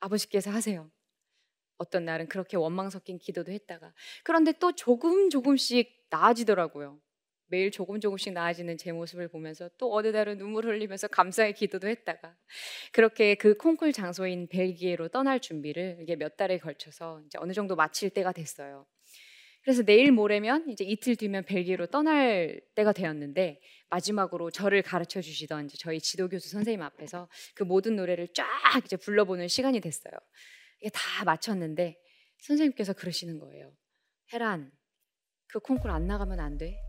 아버지께서 0.00 0.50
하세요. 0.50 0.90
어떤 1.78 2.04
날은 2.04 2.28
그렇게 2.28 2.56
원망 2.58 2.90
섞인 2.90 3.18
기도도 3.18 3.52
했다가 3.52 3.94
그런데 4.24 4.52
또 4.52 4.72
조금 4.72 5.30
조금씩 5.30 6.06
나아지더라고요. 6.10 7.00
매일 7.50 7.70
조금 7.70 8.00
조금씩 8.00 8.32
나아지는 8.32 8.78
제 8.78 8.92
모습을 8.92 9.28
보면서 9.28 9.68
또 9.76 9.94
어느 9.94 10.08
날은 10.08 10.38
눈물 10.38 10.66
흘리면서 10.66 11.08
감사의 11.08 11.54
기도도 11.54 11.88
했다가 11.88 12.36
그렇게 12.92 13.34
그 13.34 13.56
콩쿨 13.56 13.92
장소인 13.92 14.48
벨기에로 14.48 15.08
떠날 15.08 15.40
준비를 15.40 15.98
이게 16.00 16.16
몇 16.16 16.36
달에 16.36 16.58
걸쳐서 16.58 17.22
이제 17.26 17.38
어느 17.40 17.52
정도 17.52 17.76
마칠 17.76 18.10
때가 18.10 18.32
됐어요. 18.32 18.86
그래서 19.62 19.82
내일 19.82 20.10
모레면 20.12 20.70
이제 20.70 20.84
이틀 20.84 21.16
뒤면 21.16 21.44
벨기에로 21.44 21.86
떠날 21.88 22.62
때가 22.74 22.92
되었는데 22.92 23.60
마지막으로 23.90 24.50
저를 24.50 24.80
가르쳐 24.82 25.20
주시던 25.20 25.66
이제 25.66 25.76
저희 25.78 26.00
지도 26.00 26.28
교수 26.28 26.48
선생님 26.48 26.80
앞에서 26.80 27.28
그 27.54 27.64
모든 27.64 27.96
노래를 27.96 28.28
쫙 28.32 28.46
이제 28.84 28.96
불러보는 28.96 29.48
시간이 29.48 29.80
됐어요. 29.80 30.12
이게 30.80 30.90
다 30.90 31.24
마쳤는데 31.24 31.98
선생님께서 32.38 32.94
그러시는 32.94 33.38
거예요. 33.38 33.76
혜란, 34.32 34.72
그 35.48 35.58
콩쿨 35.58 35.90
안 35.90 36.06
나가면 36.06 36.40
안 36.40 36.56
돼. 36.56 36.80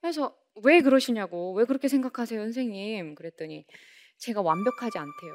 그래서 0.00 0.36
왜 0.62 0.80
그러시냐고, 0.80 1.52
왜 1.54 1.64
그렇게 1.64 1.88
생각하세요, 1.88 2.40
선생님? 2.40 3.14
그랬더니 3.14 3.64
제가 4.18 4.42
완벽하지 4.42 4.98
않대요. 4.98 5.34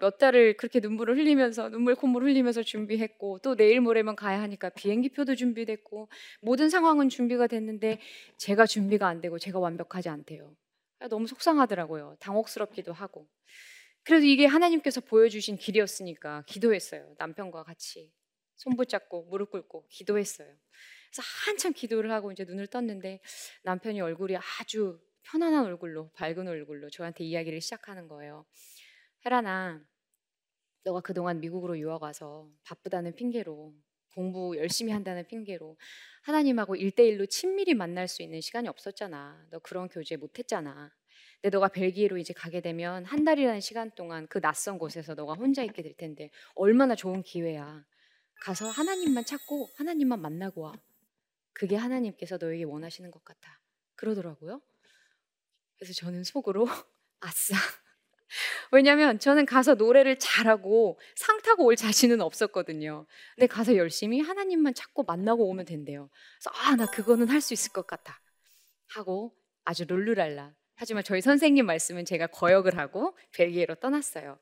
몇 0.00 0.18
달을 0.18 0.56
그렇게 0.56 0.80
눈물을 0.80 1.16
흘리면서 1.18 1.68
눈물 1.68 1.94
콧물 1.94 2.24
흘리면서 2.24 2.62
준비했고 2.62 3.40
또 3.40 3.56
내일 3.56 3.80
모레면 3.80 4.16
가야 4.16 4.40
하니까 4.40 4.70
비행기표도 4.70 5.34
준비됐고 5.34 6.08
모든 6.40 6.70
상황은 6.70 7.08
준비가 7.08 7.46
됐는데 7.46 8.00
제가 8.38 8.64
준비가 8.66 9.08
안 9.08 9.20
되고 9.20 9.38
제가 9.38 9.58
완벽하지 9.58 10.08
않대요. 10.08 10.54
너무 11.10 11.26
속상하더라고요. 11.26 12.16
당혹스럽기도 12.20 12.92
하고. 12.92 13.26
그래도 14.04 14.24
이게 14.24 14.46
하나님께서 14.46 15.00
보여주신 15.00 15.58
길이었으니까 15.58 16.44
기도했어요. 16.46 17.14
남편과 17.18 17.64
같이 17.64 18.12
손 18.56 18.76
붙잡고 18.76 19.24
무릎 19.24 19.50
꿇고 19.50 19.86
기도했어요. 19.88 20.48
그래서 20.48 21.22
한참 21.46 21.72
기도를 21.72 22.10
하고 22.10 22.32
이제 22.32 22.44
눈을 22.44 22.66
떴는데 22.68 23.20
남편이 23.64 24.00
얼굴이 24.00 24.36
아주 24.60 25.00
편안한 25.24 25.64
얼굴로 25.66 26.10
밝은 26.14 26.48
얼굴로 26.48 26.90
저한테 26.90 27.24
이야기를 27.24 27.60
시작하는 27.60 28.08
거예요. 28.08 28.44
혜란아, 29.24 29.84
너가 30.84 31.00
그동안 31.00 31.40
미국으로 31.40 31.78
유학 31.78 32.02
와서 32.02 32.48
바쁘다는 32.64 33.14
핑계로 33.14 33.74
공부 34.14 34.56
열심히 34.58 34.92
한다는 34.92 35.26
핑계로 35.26 35.76
하나님하고 36.22 36.76
일대일로 36.76 37.26
친밀히 37.26 37.74
만날 37.74 38.08
수 38.08 38.22
있는 38.22 38.40
시간이 38.40 38.68
없었잖아. 38.68 39.46
너 39.50 39.58
그런 39.60 39.88
교제 39.88 40.16
못 40.16 40.38
했잖아. 40.38 40.92
근데 41.40 41.54
너가 41.56 41.68
벨기에로 41.68 42.18
이제 42.18 42.32
가게 42.34 42.60
되면 42.60 43.04
한 43.04 43.24
달이라는 43.24 43.60
시간 43.60 43.90
동안 43.92 44.26
그 44.28 44.40
낯선 44.40 44.78
곳에서 44.78 45.14
너가 45.14 45.34
혼자 45.34 45.62
있게 45.62 45.82
될 45.82 45.94
텐데 45.94 46.30
얼마나 46.54 46.94
좋은 46.94 47.22
기회야. 47.22 47.84
가서 48.42 48.68
하나님만 48.68 49.24
찾고 49.24 49.70
하나님만 49.76 50.20
만나고 50.20 50.62
와. 50.62 50.72
그게 51.52 51.76
하나님께서 51.76 52.38
너에게 52.40 52.64
원하시는 52.64 53.08
것 53.12 53.24
같아. 53.24 53.60
그러더라고요. 53.94 54.60
그래서 55.78 55.92
저는 55.94 56.24
속으로 56.24 56.66
아싸. 57.20 57.54
왜냐면 58.72 59.20
저는 59.20 59.46
가서 59.46 59.74
노래를 59.74 60.18
잘하고 60.18 60.98
상 61.14 61.40
타고 61.42 61.64
올 61.66 61.76
자신은 61.76 62.20
없었거든요. 62.20 63.06
근데 63.36 63.46
가서 63.46 63.76
열심히 63.76 64.20
하나님만 64.20 64.74
찾고 64.74 65.04
만나고 65.04 65.46
오면 65.48 65.66
된대요. 65.66 66.10
그래서 66.40 66.50
아, 66.58 66.74
나 66.74 66.86
그거는 66.86 67.28
할 67.28 67.40
수 67.40 67.54
있을 67.54 67.70
것 67.72 67.86
같아. 67.86 68.20
하고 68.88 69.36
아주 69.64 69.84
룰루랄라. 69.84 70.52
하지만 70.74 71.04
저희 71.04 71.20
선생님 71.20 71.64
말씀은 71.66 72.04
제가 72.06 72.26
거역을 72.28 72.76
하고 72.76 73.16
벨기에로 73.34 73.76
떠났어요. 73.76 74.40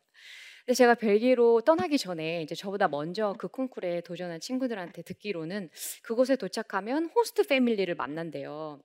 근데 0.71 0.77
제가 0.77 0.95
벨기에로 0.95 1.62
떠나기 1.62 1.99
전에 1.99 2.43
이제 2.43 2.55
저보다 2.55 2.87
먼저 2.87 3.35
그 3.41 3.49
콩쿨에 3.49 4.03
도전한 4.03 4.39
친구들한테 4.39 5.03
듣기로는 5.03 5.69
그곳에 6.00 6.37
도착하면 6.37 7.07
호스트 7.07 7.45
패밀리를 7.49 7.93
만난대요. 7.97 8.81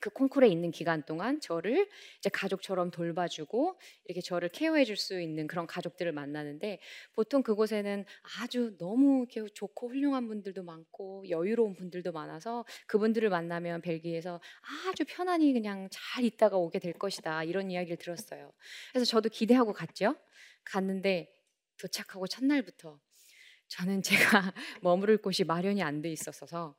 그 0.00 0.10
콩쿨에 0.10 0.48
있는 0.48 0.70
기간 0.70 1.02
동안 1.04 1.40
저를 1.40 1.88
이제 2.18 2.30
가족처럼 2.30 2.90
돌봐주고 2.90 3.78
이렇게 4.06 4.22
저를 4.22 4.48
케어해 4.48 4.84
줄 4.84 4.96
수 4.96 5.20
있는 5.20 5.46
그런 5.46 5.66
가족들을 5.66 6.12
만나는데 6.12 6.78
보통 7.14 7.42
그곳에는 7.42 8.06
아주 8.40 8.76
너무 8.78 9.26
좋고 9.54 9.90
훌륭한 9.90 10.26
분들도 10.28 10.62
많고 10.62 11.28
여유로운 11.28 11.74
분들도 11.74 12.12
많아서 12.12 12.64
그분들을 12.86 13.28
만나면 13.28 13.82
벨기에에서 13.82 14.40
아주 14.88 15.04
편안히 15.06 15.52
그냥 15.52 15.88
잘 15.90 16.24
있다가 16.24 16.56
오게 16.56 16.78
될 16.78 16.94
것이다 16.94 17.44
이런 17.44 17.70
이야기를 17.70 17.98
들었어요. 17.98 18.52
그래서 18.92 19.04
저도 19.04 19.28
기대하고 19.28 19.74
갔죠. 19.74 20.16
갔는데 20.64 21.32
도착하고 21.78 22.26
첫날부터 22.26 23.00
저는 23.68 24.02
제가 24.02 24.52
머무를 24.82 25.18
곳이 25.18 25.44
마련이 25.44 25.82
안 25.82 26.02
돼 26.02 26.10
있었어서 26.10 26.76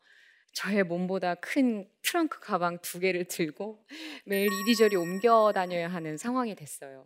저의 0.54 0.84
몸보다 0.84 1.36
큰 1.36 1.90
트렁크 2.02 2.40
가방 2.40 2.80
두 2.80 3.00
개를 3.00 3.26
들고 3.26 3.86
매일 4.26 4.50
이리저리 4.52 4.96
옮겨 4.96 5.52
다녀야 5.54 5.90
하는 5.90 6.18
상황이 6.18 6.56
됐어요. 6.56 7.06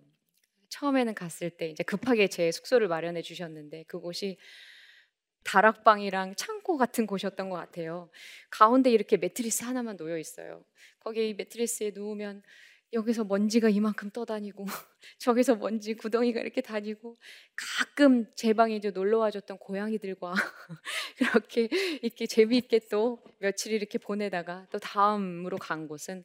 처음에는 0.69 1.15
갔을 1.15 1.49
때 1.49 1.67
이제 1.69 1.83
급하게 1.83 2.27
제 2.27 2.51
숙소를 2.51 2.87
마련해 2.87 3.23
주셨는데 3.23 3.83
그곳이 3.83 4.37
다락방이랑 5.43 6.35
창고 6.35 6.77
같은 6.77 7.07
곳이었던 7.07 7.49
것 7.49 7.55
같아요. 7.55 8.11
가운데 8.51 8.91
이렇게 8.91 9.17
매트리스 9.17 9.63
하나만 9.63 9.97
놓여 9.97 10.19
있어요. 10.19 10.63
거기에 10.99 11.29
이 11.29 11.33
매트리스에 11.33 11.91
누우면 11.95 12.43
여기서 12.93 13.23
먼지가 13.23 13.69
이만큼 13.69 14.09
떠다니고 14.09 14.65
저기서 15.19 15.55
먼지 15.55 15.93
구덩이가 15.93 16.41
이렇게 16.41 16.61
다니고 16.61 17.17
가끔 17.55 18.25
제 18.35 18.53
방에 18.53 18.75
이제 18.75 18.91
놀러 18.91 19.19
와줬던 19.19 19.59
고양이들과 19.59 20.33
그렇게 21.17 21.69
이렇게 22.01 22.25
재미있게 22.25 22.81
또 22.89 23.23
며칠 23.39 23.73
이렇게 23.73 23.97
보내다가 23.97 24.67
또 24.71 24.79
다음으로 24.79 25.57
간 25.57 25.87
곳은 25.87 26.23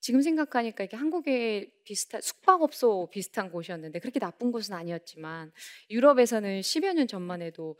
지금 0.00 0.20
생각하니까 0.20 0.84
이게 0.84 0.96
한국에 0.96 1.70
비슷한 1.84 2.20
숙박업소 2.20 3.08
비슷한 3.12 3.50
곳이었는데 3.52 4.00
그렇게 4.00 4.18
나쁜 4.18 4.50
곳은 4.50 4.74
아니었지만 4.74 5.52
유럽에서는 5.90 6.60
10여 6.60 6.92
년 6.92 7.06
전만 7.06 7.40
해도 7.40 7.78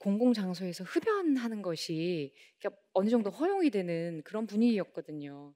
공공 0.00 0.32
장소에서 0.32 0.84
흡연하는 0.84 1.62
것이 1.62 2.34
어느 2.92 3.08
정도 3.08 3.30
허용이 3.30 3.70
되는 3.70 4.22
그런 4.24 4.46
분위기였거든요. 4.46 5.54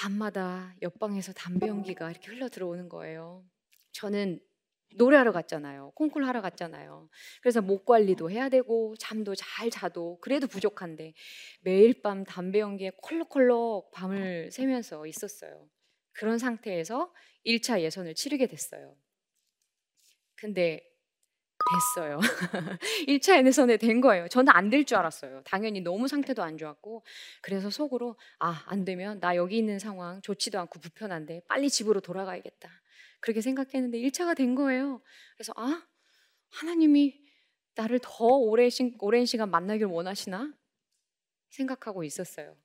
밤마다 0.00 0.76
옆방에서 0.80 1.32
담배 1.32 1.66
연기가 1.66 2.08
이렇게 2.08 2.30
흘러 2.30 2.48
들어오는 2.48 2.88
거예요. 2.88 3.44
저는 3.90 4.38
노래하러 4.94 5.32
갔잖아요. 5.32 5.90
콩쿨 5.96 6.24
하러 6.24 6.40
갔잖아요. 6.40 7.08
그래서 7.42 7.60
목 7.60 7.84
관리도 7.84 8.30
해야 8.30 8.48
되고 8.48 8.94
잠도 8.96 9.34
잘 9.34 9.70
자도 9.70 10.20
그래도 10.20 10.46
부족한데 10.46 11.14
매일 11.62 12.00
밤 12.00 12.22
담배 12.22 12.60
연기에 12.60 12.92
콜록콜록 13.02 13.90
밤을 13.90 14.52
새면서 14.52 15.04
있었어요. 15.06 15.68
그런 16.12 16.38
상태에서 16.38 17.12
1차 17.44 17.80
예선을 17.80 18.14
치르게 18.14 18.46
됐어요. 18.46 18.96
근데 20.36 20.80
됐어요. 21.64 22.18
1차 23.06 23.44
예선에 23.44 23.76
된 23.76 24.00
거예요. 24.00 24.28
저는 24.28 24.52
안 24.54 24.70
될 24.70 24.84
줄 24.84 24.96
알았어요. 24.98 25.42
당연히 25.44 25.80
너무 25.80 26.08
상태도 26.08 26.42
안 26.42 26.56
좋았고 26.56 27.04
그래서 27.42 27.70
속으로 27.70 28.16
아, 28.38 28.62
안 28.66 28.84
되면 28.84 29.20
나 29.20 29.36
여기 29.36 29.58
있는 29.58 29.78
상황 29.78 30.22
좋지도 30.22 30.58
않고 30.60 30.80
불편한데 30.80 31.42
빨리 31.48 31.68
집으로 31.70 32.00
돌아가야겠다. 32.00 32.70
그렇게 33.20 33.40
생각했는데 33.40 33.98
1차가 33.98 34.36
된 34.36 34.54
거예요. 34.54 35.02
그래서 35.36 35.52
아, 35.56 35.82
하나님이 36.50 37.20
나를 37.74 38.00
더 38.02 38.24
오래 38.24 38.68
시, 38.70 38.94
오랜 39.00 39.26
시간 39.26 39.50
만나길 39.50 39.86
원하시나? 39.86 40.52
생각하고 41.50 42.04
있었어요. 42.04 42.56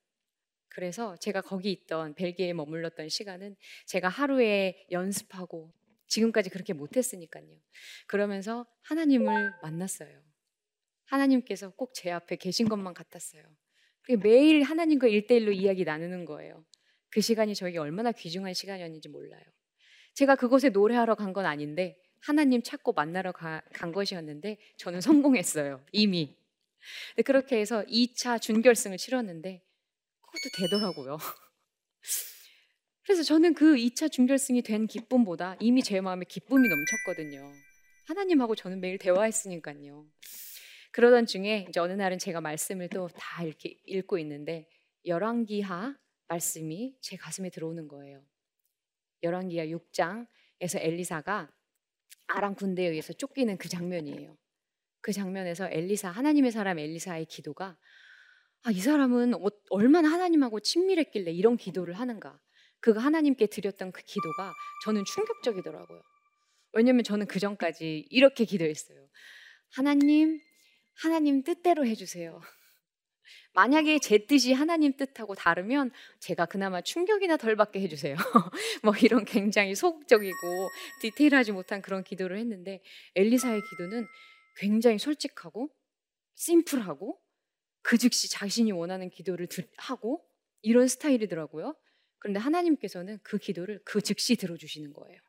그래서 0.70 1.16
제가 1.18 1.42
거기 1.42 1.72
있던 1.72 2.16
벨기에에 2.16 2.54
머물렀던 2.54 3.10
시간은 3.10 3.56
제가 3.86 4.10
하루에 4.10 4.88
연습하고 4.92 5.72
지금까지 6.14 6.50
그렇게 6.50 6.74
못했으니까요. 6.74 7.46
그러면서 8.08 8.66
하나님을 8.84 9.52
만났어요. 9.64 10.22
하나님께서 11.06 11.72
꼭 11.72 11.94
제 11.94 12.12
앞에 12.12 12.36
계신 12.38 12.68
것만 12.70 12.94
같았어요. 12.94 13.44
매일 14.22 14.64
하나님과 14.64 15.08
일대일로 15.08 15.52
이야기 15.52 15.84
나누는 15.86 16.26
거예요. 16.26 16.66
그 17.10 17.22
시간이 17.22 17.56
저에게 17.56 17.78
얼마나 17.80 18.12
귀중한 18.12 18.54
시간이었는지 18.54 19.10
몰라요. 19.10 19.44
제가 20.14 20.36
그곳에 20.36 20.70
노래하러 20.70 21.16
간 21.16 21.34
건 21.34 21.46
아닌데 21.46 21.98
하나님 22.20 22.62
찾고 22.62 22.94
만나러 22.94 23.32
가, 23.32 23.62
간 23.74 23.92
것이었는데 23.92 24.58
저는 24.78 25.02
성공했어요. 25.42 25.84
이미. 25.92 26.36
그렇게 27.26 27.60
해서 27.60 27.84
2차 27.86 28.42
준결승을 28.42 28.98
치렀는데 28.98 29.64
그것도 30.22 30.50
되더라고요. 30.58 31.18
그래서 33.04 33.22
저는 33.24 33.54
그 33.54 33.76
2차 33.76 34.12
준결승이 34.12 34.62
된 34.62 34.88
기쁨보다 34.88 35.58
이미 35.60 35.84
제 35.84 36.00
마음에 36.00 36.26
기쁨이 36.26 36.68
넘쳤거든요. 36.70 37.52
하나님하고 38.06 38.56
저는 38.56 38.80
매일 38.80 38.98
대화했으니까요. 38.98 40.06
그러던 40.92 41.26
중에 41.26 41.66
이제 41.70 41.80
어느 41.80 41.94
날은 41.94 42.20
제가 42.20 42.40
말씀을 42.42 42.90
또 42.90 43.08
다 43.14 43.44
이렇게 43.44 43.80
읽고 43.86 44.18
있는데 44.20 44.68
열왕기하 45.06 45.98
말씀이 46.28 46.96
제 47.02 47.18
가슴에 47.18 47.50
들어오는 47.50 47.88
거예요. 47.88 48.24
열왕기하 49.24 49.66
6장에서 49.66 50.80
엘리사가 50.80 51.52
아람 52.28 52.56
군대에 52.56 52.88
의해서 52.88 53.12
쫓기는 53.14 53.58
그 53.58 53.68
장면이에요. 53.70 54.38
그 55.02 55.12
장면에서 55.12 55.68
엘리사 55.70 56.10
하나님의 56.10 56.52
사람 56.52 56.80
엘리사의 56.80 57.26
기도가 57.26 57.78
아, 58.64 58.72
이 58.72 58.80
사람은 58.80 59.34
어, 59.34 59.48
얼마나 59.72 60.10
하나님하고 60.10 60.62
친밀했길래 60.62 61.32
이런 61.32 61.58
기도를 61.58 61.96
하는가. 61.96 62.40
그 62.84 62.92
하나님께 62.92 63.46
드렸던 63.48 63.94
그 63.94 64.02
기도가 64.04 64.54
저는 64.84 65.06
충격적이더라고요. 65.06 66.02
왜냐면 66.74 67.06
저는 67.06 67.28
그 67.28 67.40
전까지 67.40 68.08
이렇게 68.10 68.44
기도했어요. 68.44 69.08
하나님, 69.70 70.42
하나님 70.94 71.44
뜻대로 71.44 71.86
해주세요. 71.86 72.42
만약에 73.54 74.00
제 74.00 74.26
뜻이 74.26 74.52
하나님 74.52 74.98
뜻하고 74.98 75.34
다르면 75.34 75.92
제가 76.20 76.46
그나마 76.46 76.82
충격이나 76.82 77.38
덜 77.38 77.56
받게 77.56 77.80
해주세요. 77.80 78.18
뭐 78.84 78.94
이런 79.02 79.24
굉장히 79.24 79.76
소극적이고 79.76 80.70
디테일하지 81.00 81.54
못한 81.54 81.82
그런 81.82 82.04
기도를 82.04 82.38
했는데 82.38 82.82
엘리사의 83.16 83.62
기도는 83.70 84.06
굉장히 84.58 85.00
솔직하고 85.00 85.70
심플하고 86.36 87.18
그 87.82 87.98
즉시 87.98 88.30
자신이 88.30 88.74
원하는 88.74 89.10
기도를 89.10 89.48
하고 89.78 90.22
이런 90.62 90.90
스타일이더라고요. 90.90 91.78
그런데 92.24 92.40
하나님께서는 92.40 93.20
그 93.22 93.38
기도를 93.38 93.82
그 93.84 94.02
즉시 94.02 94.38
들어주시는 94.38 94.94
거예요. 94.94 95.20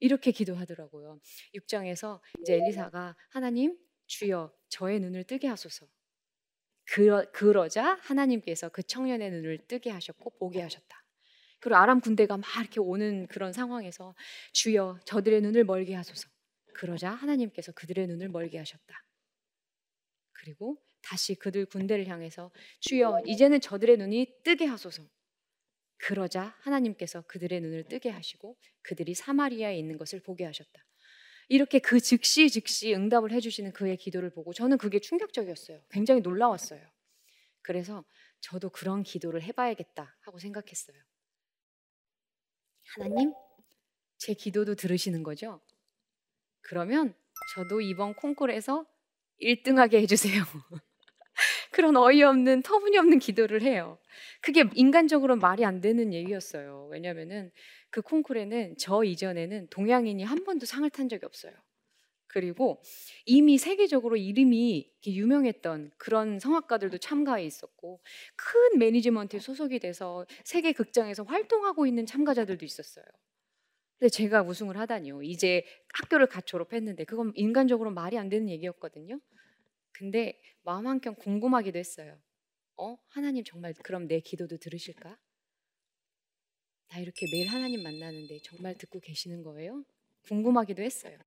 이렇게 0.00 0.30
기도하더라고요. 0.30 1.20
6장에서 1.54 2.18
이제 2.40 2.54
엘리사가 2.54 3.14
하나님 3.28 3.76
주여 4.06 4.50
저의 4.70 5.00
눈을 5.00 5.24
뜨게 5.24 5.48
하소서. 5.48 5.86
그러, 6.84 7.30
그러 7.30 7.68
자 7.68 7.98
하나님께서 8.00 8.70
그 8.70 8.82
청년의 8.82 9.30
눈을 9.32 9.66
뜨게 9.68 9.90
하셨고 9.90 10.30
보게 10.38 10.62
하셨다. 10.62 11.04
그리고 11.60 11.76
아람 11.76 12.00
군대가 12.00 12.38
막 12.38 12.46
이렇게 12.58 12.80
오는 12.80 13.26
그런 13.26 13.52
상황에서 13.52 14.14
주여 14.54 15.00
저들의 15.04 15.42
눈을 15.42 15.64
멀게 15.64 15.94
하소서. 15.94 16.26
그러자 16.72 17.10
하나님께서 17.10 17.72
그들의 17.72 18.06
눈을 18.06 18.30
멀게 18.30 18.56
하셨다. 18.56 19.04
그리고 20.32 20.82
다시 21.02 21.34
그들 21.34 21.66
군대를 21.66 22.06
향해서 22.06 22.50
주여 22.80 23.24
이제는 23.26 23.60
저들의 23.60 23.98
눈이 23.98 24.42
뜨게 24.42 24.64
하소서. 24.64 25.06
그러자 25.98 26.56
하나님께서 26.60 27.22
그들의 27.22 27.60
눈을 27.60 27.84
뜨게 27.84 28.08
하시고 28.10 28.56
그들이 28.82 29.14
사마리아에 29.14 29.78
있는 29.78 29.98
것을 29.98 30.20
보게 30.20 30.44
하셨다. 30.44 30.84
이렇게 31.48 31.78
그 31.78 32.00
즉시 32.00 32.50
즉시 32.50 32.94
응답을 32.94 33.32
해주시는 33.32 33.72
그의 33.72 33.96
기도를 33.96 34.30
보고 34.30 34.52
저는 34.52 34.78
그게 34.78 35.00
충격적이었어요. 35.00 35.82
굉장히 35.90 36.20
놀라웠어요. 36.20 36.80
그래서 37.62 38.04
저도 38.40 38.70
그런 38.70 39.02
기도를 39.02 39.42
해봐야겠다 39.42 40.16
하고 40.20 40.38
생각했어요. 40.38 40.96
하나님, 42.94 43.32
제 44.18 44.34
기도도 44.34 44.74
들으시는 44.74 45.22
거죠? 45.22 45.60
그러면 46.60 47.14
저도 47.54 47.80
이번 47.80 48.14
콩쿠르에서 48.14 48.86
1등하게 49.40 50.00
해주세요. 50.02 50.42
그런 51.78 51.96
어이없는 51.96 52.62
터무니없는 52.62 53.20
기도를 53.20 53.62
해요. 53.62 53.98
그게 54.40 54.64
인간적으로 54.74 55.36
말이 55.36 55.64
안 55.64 55.80
되는 55.80 56.12
얘기였어요. 56.12 56.88
왜냐면은 56.90 57.52
그 57.88 58.02
콩쿠르에는 58.02 58.74
저 58.78 59.04
이전에는 59.04 59.68
동양인이 59.70 60.24
한 60.24 60.42
번도 60.42 60.66
상을 60.66 60.90
탄 60.90 61.08
적이 61.08 61.26
없어요. 61.26 61.52
그리고 62.26 62.82
이미 63.26 63.58
세계적으로 63.58 64.16
이름이 64.16 64.90
유명했던 65.06 65.92
그런 65.98 66.40
성악가들도 66.40 66.98
참가해 66.98 67.44
있었고 67.44 68.00
큰 68.34 68.80
매니지먼트에 68.80 69.38
소속이 69.38 69.78
돼서 69.78 70.26
세계 70.42 70.72
극장에서 70.72 71.22
활동하고 71.22 71.86
있는 71.86 72.06
참가자들도 72.06 72.64
있었어요. 72.64 73.04
근데 74.00 74.10
제가 74.10 74.42
우승을 74.42 74.76
하다니요. 74.76 75.22
이제 75.22 75.64
학교를 75.94 76.26
갓 76.26 76.44
졸업했는데 76.44 77.04
그건 77.04 77.30
인간적으로 77.36 77.92
말이 77.92 78.18
안 78.18 78.28
되는 78.28 78.48
얘기였거든요. 78.48 79.20
근데 79.98 80.40
마음 80.62 80.86
한켠 80.86 81.16
궁금하기도 81.16 81.76
했어요. 81.76 82.16
어? 82.76 82.96
하나님 83.08 83.42
정말 83.42 83.74
그럼 83.82 84.06
내 84.06 84.20
기도도 84.20 84.56
들으실까? 84.58 85.18
나 86.90 86.98
이렇게 87.00 87.26
매일 87.32 87.48
하나님 87.48 87.82
만나는데 87.82 88.38
정말 88.44 88.76
듣고 88.78 89.00
계시는 89.00 89.42
거예요? 89.42 89.84
궁금하기도 90.22 90.80
했어요. 90.82 91.18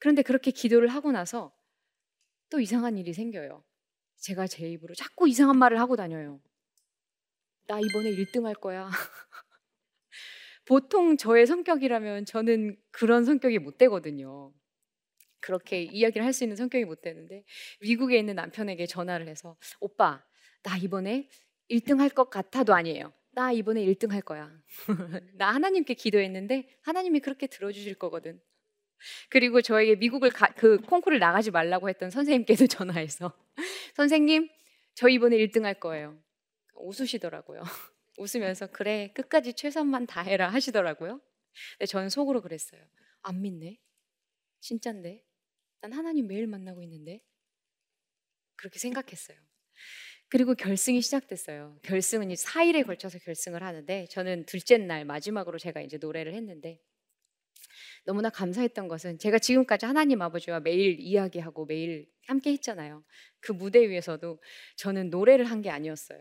그런데 0.00 0.22
그렇게 0.22 0.50
기도를 0.50 0.88
하고 0.88 1.12
나서 1.12 1.56
또 2.50 2.58
이상한 2.58 2.98
일이 2.98 3.12
생겨요. 3.12 3.62
제가 4.16 4.48
제 4.48 4.68
입으로 4.68 4.94
자꾸 4.96 5.28
이상한 5.28 5.56
말을 5.56 5.78
하고 5.78 5.94
다녀요. 5.94 6.40
나 7.68 7.78
이번에 7.78 8.10
1등 8.10 8.46
할 8.46 8.56
거야. 8.56 8.90
보통 10.64 11.16
저의 11.16 11.46
성격이라면 11.46 12.24
저는 12.24 12.76
그런 12.90 13.24
성격이 13.24 13.60
못 13.60 13.78
되거든요. 13.78 14.52
그렇게 15.44 15.82
이야기를 15.82 16.24
할 16.24 16.32
수 16.32 16.42
있는 16.44 16.56
성격이 16.56 16.84
못 16.86 17.02
되는데 17.02 17.44
미국에 17.80 18.18
있는 18.18 18.34
남편에게 18.34 18.86
전화를 18.86 19.28
해서 19.28 19.56
오빠 19.78 20.24
나 20.62 20.76
이번에 20.78 21.28
1등 21.70 21.98
할 21.98 22.08
것 22.10 22.30
같아도 22.30 22.74
아니에요. 22.74 23.12
나 23.32 23.52
이번에 23.52 23.84
1등 23.84 24.10
할 24.10 24.22
거야. 24.22 24.50
나 25.34 25.52
하나님께 25.54 25.94
기도했는데 25.94 26.68
하나님이 26.82 27.20
그렇게 27.20 27.46
들어주실 27.46 27.96
거거든. 27.96 28.40
그리고 29.28 29.60
저에게 29.60 29.96
미국을 29.96 30.30
가, 30.30 30.46
그 30.54 30.78
콩쿠르를 30.80 31.18
나가지 31.20 31.50
말라고 31.50 31.88
했던 31.90 32.10
선생님께도 32.10 32.66
전화해서 32.68 33.32
선생님 33.94 34.48
저 34.94 35.08
이번에 35.08 35.36
1등 35.36 35.62
할 35.64 35.74
거예요. 35.78 36.18
웃으시더라고요. 36.74 37.62
웃으면서 38.16 38.68
그래 38.68 39.12
끝까지 39.14 39.52
최선만 39.54 40.06
다해라 40.06 40.48
하시더라고요. 40.48 41.20
근데 41.78 41.86
저는 41.86 42.08
속으로 42.08 42.40
그랬어요. 42.40 42.80
안 43.22 43.42
믿네. 43.42 43.78
진짠데. 44.60 45.22
난 45.84 45.92
하나님 45.92 46.26
매일 46.26 46.46
만나고 46.46 46.82
있는데. 46.84 47.20
그렇게 48.56 48.78
생각했어요. 48.78 49.36
그리고 50.30 50.54
결승이 50.54 51.02
시작됐어요. 51.02 51.78
결승은 51.82 52.28
4일에 52.28 52.86
걸쳐서 52.86 53.18
결승을 53.18 53.62
하는데 53.62 54.06
저는 54.10 54.46
둘째 54.46 54.78
날 54.78 55.04
마지막으로 55.04 55.58
제가 55.58 55.82
이제 55.82 55.98
노래를 55.98 56.32
했는데 56.32 56.80
너무나 58.06 58.30
감사했던 58.30 58.88
것은 58.88 59.18
제가 59.18 59.38
지금까지 59.38 59.84
하나님 59.84 60.22
아버지와 60.22 60.60
매일 60.60 60.98
이야기하고 61.00 61.66
매일 61.66 62.10
함께 62.26 62.52
했잖아요. 62.52 63.04
그 63.40 63.52
무대 63.52 63.86
위에서도 63.86 64.42
저는 64.76 65.10
노래를 65.10 65.44
한 65.44 65.60
게 65.60 65.68
아니었어요. 65.68 66.18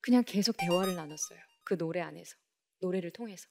그냥 0.00 0.22
계속 0.24 0.56
대화를 0.56 0.94
나눴어요. 0.94 1.40
그 1.64 1.76
노래 1.76 2.00
안에서. 2.00 2.36
노래를 2.78 3.10
통해서. 3.10 3.48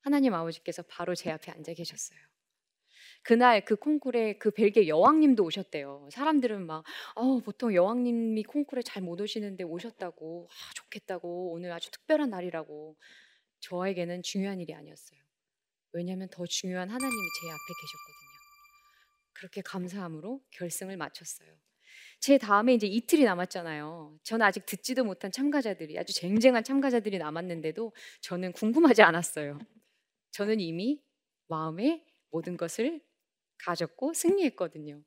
하나님 0.00 0.34
아버지께서 0.34 0.82
바로 0.82 1.14
제 1.14 1.30
앞에 1.30 1.52
앉아 1.52 1.74
계셨어요. 1.74 2.18
그날 3.22 3.64
그 3.64 3.76
콩쿨에 3.76 4.38
그 4.38 4.50
벨기에 4.50 4.88
여왕님도 4.88 5.44
오셨대요. 5.44 6.08
사람들은 6.12 6.66
막 6.66 6.84
어, 7.14 7.40
보통 7.40 7.74
여왕님이 7.74 8.42
콩쿨에 8.44 8.82
잘 8.82 9.02
못 9.02 9.20
오시는데 9.20 9.64
오셨다고 9.64 10.48
아, 10.50 10.74
좋겠다고 10.74 11.52
오늘 11.52 11.70
아주 11.72 11.90
특별한 11.90 12.30
날이라고 12.30 12.96
저에게는 13.60 14.22
중요한 14.22 14.60
일이 14.60 14.74
아니었어요. 14.74 15.20
왜냐하면 15.92 16.28
더 16.30 16.44
중요한 16.46 16.88
하나님이 16.88 17.10
제 17.40 17.48
앞에 17.50 17.56
계셨거든요. 17.56 18.26
그렇게 19.32 19.62
감사함으로 19.62 20.40
결승을 20.50 20.96
마쳤어요. 20.96 21.48
제 22.20 22.38
다음에 22.38 22.74
이제 22.74 22.86
이틀이 22.86 23.24
남았잖아요. 23.24 24.18
저는 24.22 24.44
아직 24.46 24.66
듣지도 24.66 25.04
못한 25.04 25.30
참가자들이 25.30 25.98
아주 25.98 26.12
쟁쟁한 26.14 26.64
참가자들이 26.64 27.18
남았는데도 27.18 27.92
저는 28.20 28.52
궁금하지 28.52 29.02
않았어요. 29.02 29.58
저는 30.32 30.60
이미 30.60 31.02
마음에 31.48 32.04
모든 32.36 32.58
것을 32.58 33.00
가졌고 33.64 34.12
승리했거든요. 34.12 35.02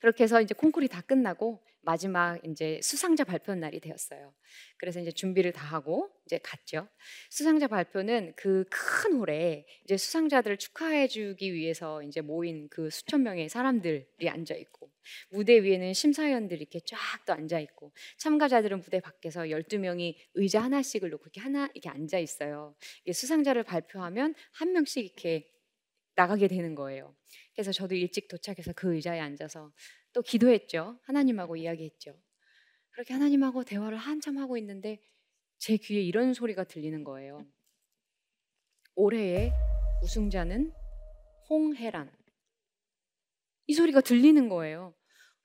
그렇게 0.00 0.22
해서 0.22 0.40
이제 0.40 0.54
콩쿨이 0.54 0.86
다 0.86 1.00
끝나고 1.00 1.64
마지막 1.80 2.38
이제 2.44 2.80
수상자 2.82 3.24
발표 3.24 3.54
날이 3.54 3.80
되었어요. 3.80 4.34
그래서 4.76 5.00
이제 5.00 5.10
준비를 5.10 5.52
다 5.52 5.64
하고 5.64 6.10
이제 6.26 6.38
갔죠. 6.38 6.88
수상자 7.30 7.66
발표는 7.66 8.34
그 8.36 8.64
큰 8.70 9.18
홀에 9.18 9.66
이제 9.84 9.96
수상자들을 9.96 10.56
축하해 10.58 11.08
주기 11.08 11.52
위해서 11.52 12.02
이제 12.02 12.20
모인 12.20 12.68
그 12.68 12.90
수천 12.90 13.22
명의 13.22 13.48
사람들이 13.48 14.28
앉아 14.28 14.54
있고 14.54 14.90
무대 15.30 15.62
위에는 15.62 15.92
심사위원들이 15.92 16.60
이렇게 16.60 16.80
쫙 16.80 16.98
또 17.24 17.32
앉아 17.32 17.60
있고 17.60 17.92
참가자들은 18.18 18.80
무대 18.80 19.00
밖에서 19.00 19.42
12명이 19.42 20.16
의자 20.34 20.62
하나씩을 20.62 21.10
놓고 21.10 21.22
이렇게 21.24 21.40
하나 21.40 21.68
이렇게 21.74 21.88
앉아 21.88 22.18
있어요. 22.18 22.74
수상자를 23.12 23.62
발표하면 23.62 24.34
한 24.52 24.72
명씩 24.72 25.04
이렇게 25.04 25.48
나가게 26.16 26.48
되는 26.48 26.74
거예요. 26.74 27.14
그래서 27.54 27.72
저도 27.72 27.94
일찍 27.94 28.28
도착해서 28.28 28.72
그 28.72 28.94
의자에 28.94 29.20
앉아서 29.20 29.72
또 30.12 30.22
기도했죠. 30.22 30.98
하나님하고 31.02 31.56
이야기했죠. 31.56 32.18
그렇게 32.90 33.12
하나님하고 33.12 33.64
대화를 33.64 33.98
한참 33.98 34.38
하고 34.38 34.56
있는데 34.56 35.00
제 35.58 35.76
귀에 35.76 36.00
이런 36.00 36.34
소리가 36.34 36.64
들리는 36.64 37.04
거예요. 37.04 37.46
올해의 38.94 39.52
우승자는 40.02 40.72
홍해란. 41.50 42.10
이 43.66 43.74
소리가 43.74 44.00
들리는 44.00 44.48
거예요. 44.48 44.94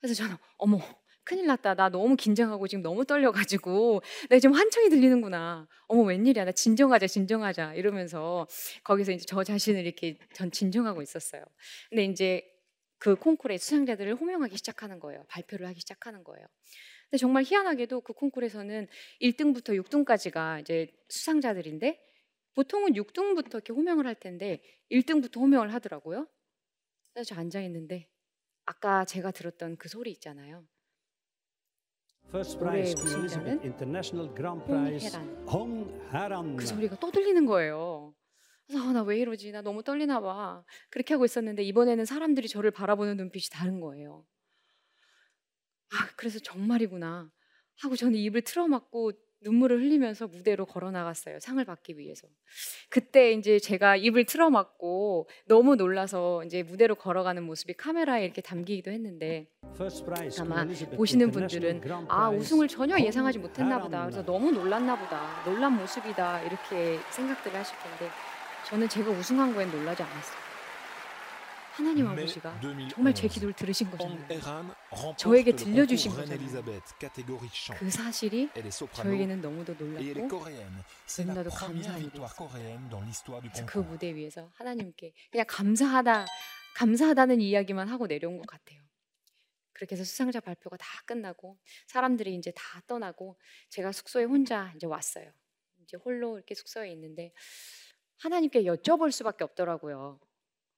그래서 0.00 0.14
저는 0.14 0.36
어머 0.56 0.78
큰일 1.24 1.46
났다. 1.46 1.74
나 1.74 1.88
너무 1.88 2.16
긴장하고 2.16 2.66
지금 2.66 2.82
너무 2.82 3.04
떨려가지고 3.04 4.02
내 4.28 4.40
지금 4.40 4.54
한청이 4.54 4.88
들리는구나. 4.88 5.68
어머 5.88 6.02
웬일이야. 6.02 6.44
나 6.44 6.52
진정하자, 6.52 7.06
진정하자 7.06 7.74
이러면서 7.74 8.46
거기서 8.84 9.12
이제 9.12 9.24
저 9.26 9.44
자신을 9.44 9.84
이렇게 9.86 10.16
전 10.34 10.50
진정하고 10.50 11.02
있었어요. 11.02 11.44
근데 11.90 12.04
이제 12.04 12.42
그 12.98 13.16
콩쿠르의 13.16 13.58
수상자들을 13.58 14.14
호명하기 14.14 14.56
시작하는 14.56 15.00
거예요. 15.00 15.24
발표를 15.28 15.66
하기 15.68 15.80
시작하는 15.80 16.22
거예요. 16.24 16.46
근데 17.10 17.18
정말 17.18 17.42
희한하게도 17.44 18.00
그 18.02 18.12
콩쿠르에서는 18.12 18.88
1등부터 19.20 19.80
6등까지가 19.82 20.60
이제 20.60 20.92
수상자들인데 21.08 22.00
보통은 22.54 22.92
6등부터 22.94 23.54
이렇게 23.54 23.72
호명을 23.72 24.06
할 24.06 24.14
텐데 24.14 24.62
1등부터 24.90 25.38
호명을 25.40 25.72
하더라고요. 25.74 26.28
그래서 27.12 27.34
저 27.34 27.40
앉아 27.40 27.60
있는데 27.62 28.08
아까 28.64 29.04
제가 29.04 29.30
들었던 29.30 29.76
그 29.76 29.88
소리 29.88 30.10
있잖아요. 30.12 30.66
올해의 32.32 32.94
우승자는 32.94 33.60
홍해란. 35.52 36.56
그 36.56 36.64
소리가 36.66 36.96
또 36.96 37.10
들리는 37.10 37.44
거예요. 37.46 38.14
아, 38.74 38.92
나왜 38.92 39.18
이러지? 39.18 39.52
나 39.52 39.60
너무 39.60 39.82
떨리나 39.82 40.20
봐. 40.20 40.64
그렇게 40.88 41.12
하고 41.14 41.24
있었는데 41.26 41.62
이번에는 41.64 42.04
사람들이 42.06 42.48
저를 42.48 42.70
바라보는 42.70 43.16
눈빛이 43.18 43.44
다른 43.52 43.80
거예요. 43.80 44.24
아, 45.92 46.08
그래서 46.16 46.38
정말이구나. 46.38 47.30
하고 47.80 47.96
저는 47.96 48.14
입을 48.14 48.42
틀어막고 48.42 49.12
눈물을 49.42 49.78
흘리면서 49.80 50.26
무대로 50.28 50.66
걸어 50.66 50.90
나갔어요. 50.90 51.38
상을 51.40 51.62
받기 51.64 51.98
위해서. 51.98 52.26
그때 52.88 53.32
이제 53.32 53.58
제가 53.58 53.96
입을 53.96 54.24
틀어막고 54.24 55.28
너무 55.46 55.76
놀라서 55.76 56.44
이제 56.44 56.62
무대로 56.62 56.94
걸어가는 56.94 57.42
모습이 57.42 57.74
카메라에 57.74 58.24
이렇게 58.24 58.40
담기기도 58.40 58.90
했는데 58.90 59.48
아마 60.40 60.64
보시는 60.96 61.30
분들은 61.30 61.80
아 62.08 62.30
우승을 62.30 62.68
전혀 62.68 62.98
예상하지 62.98 63.38
못했나 63.38 63.80
보다. 63.80 64.02
그래서 64.02 64.24
너무 64.24 64.50
놀랐나 64.52 64.98
보다. 64.98 65.42
놀란 65.44 65.76
모습이다 65.76 66.42
이렇게 66.42 66.98
생각들을 67.10 67.56
하실 67.58 67.76
텐데 67.78 68.12
저는 68.66 68.88
제가 68.88 69.10
우승한 69.10 69.54
거엔 69.54 69.70
놀라지 69.70 70.02
않았어요. 70.02 70.41
하나님 71.82 72.06
아버지가 72.06 72.60
정말 72.90 73.12
제 73.12 73.26
기도를 73.26 73.54
들으신 73.54 73.90
거잖아요. 73.90 74.74
저에게 75.16 75.50
들려주신 75.56 76.12
거잖아요. 76.12 76.62
그 77.78 77.90
사실이 77.90 78.50
저에게는 78.92 79.40
너무도 79.40 79.74
놀랐고 79.74 80.38
너무나도 81.18 81.50
감사한 81.50 82.00
일이었어요. 82.04 82.28
그 83.66 83.78
무대 83.78 84.14
위에서 84.14 84.50
하나님께 84.54 85.12
그냥 85.30 85.46
감사하다, 85.48 86.26
감사하다는 86.76 87.40
이야기만 87.40 87.88
하고 87.88 88.06
내려온 88.06 88.38
것 88.38 88.46
같아요. 88.46 88.80
그렇게 89.72 89.96
해서 89.96 90.04
수상자 90.04 90.38
발표가 90.38 90.76
다 90.76 90.86
끝나고 91.06 91.58
사람들이 91.88 92.36
이제 92.36 92.52
다 92.54 92.80
떠나고 92.86 93.36
제가 93.70 93.90
숙소에 93.90 94.22
혼자 94.24 94.72
이제 94.76 94.86
왔어요. 94.86 95.32
이제 95.82 95.96
홀로 95.96 96.36
이렇게 96.36 96.54
숙소에 96.54 96.92
있는데 96.92 97.32
하나님께 98.18 98.62
여쭤볼 98.62 99.10
수밖에 99.10 99.42
없더라고요. 99.42 100.20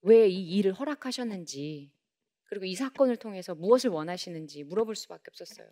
왜 0.04 0.28
이 0.28 0.56
일을 0.56 0.74
허락하셨는지 0.74 1.90
그리고 2.44 2.66
이 2.66 2.74
사건을 2.74 3.16
통해서 3.16 3.54
무엇을 3.54 3.90
원하시는지 3.90 4.64
물어볼 4.64 4.94
수밖에 4.96 5.24
없었어요. 5.30 5.66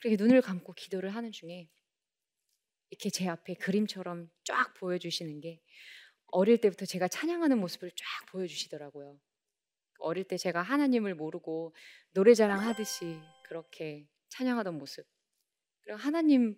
그렇게 0.00 0.16
눈을 0.22 0.40
감고 0.40 0.72
기도를 0.74 1.10
하는 1.10 1.32
중에 1.32 1.68
이렇게 2.90 3.10
제 3.10 3.28
앞에 3.28 3.54
그림처럼 3.54 4.30
쫙 4.44 4.72
보여주시는 4.74 5.40
게 5.40 5.60
어릴 6.28 6.58
때부터 6.60 6.86
제가 6.86 7.08
찬양하는 7.08 7.58
모습을 7.58 7.90
쫙 7.90 8.26
보여주시더라고요. 8.30 9.18
어릴 9.98 10.24
때 10.24 10.36
제가 10.36 10.62
하나님을 10.62 11.14
모르고 11.14 11.74
노래자랑 12.12 12.60
하듯이 12.60 13.20
그렇게 13.44 14.06
찬양하던 14.28 14.78
모습. 14.78 15.06
그리고 15.80 15.98
하나님 15.98 16.56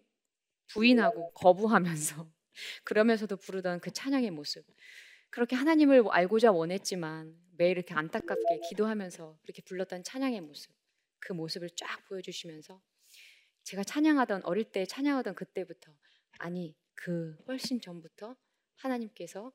부인하고 0.68 1.32
거부하면서 1.32 2.30
그러면서도 2.84 3.36
부르던 3.38 3.80
그 3.80 3.90
찬양의 3.92 4.30
모습. 4.30 4.66
그렇게 5.30 5.56
하나님을 5.56 6.04
알고자 6.10 6.52
원했지만 6.52 7.38
매일 7.56 7.72
이렇게 7.72 7.94
안타깝게 7.94 8.60
기도하면서 8.68 9.38
그렇게 9.42 9.62
불렀던 9.62 10.04
찬양의 10.04 10.40
모습, 10.40 10.72
그 11.18 11.32
모습을 11.32 11.70
쫙 11.76 12.04
보여주시면서 12.08 12.80
제가 13.64 13.84
찬양하던 13.84 14.44
어릴 14.44 14.64
때 14.70 14.86
찬양하던 14.86 15.34
그때부터 15.34 15.92
아니 16.38 16.76
그 16.94 17.36
훨씬 17.46 17.80
전부터 17.80 18.36
하나님께서 18.76 19.52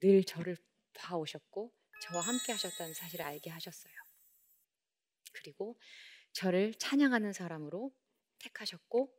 늘 0.00 0.24
저를 0.24 0.56
봐오셨고 0.94 1.72
저와 2.02 2.20
함께 2.20 2.52
하셨다는 2.52 2.94
사실을 2.94 3.24
알게 3.24 3.48
하셨어요. 3.50 3.94
그리고 5.32 5.78
저를 6.32 6.74
찬양하는 6.74 7.32
사람으로 7.32 7.94
택하셨고 8.40 9.14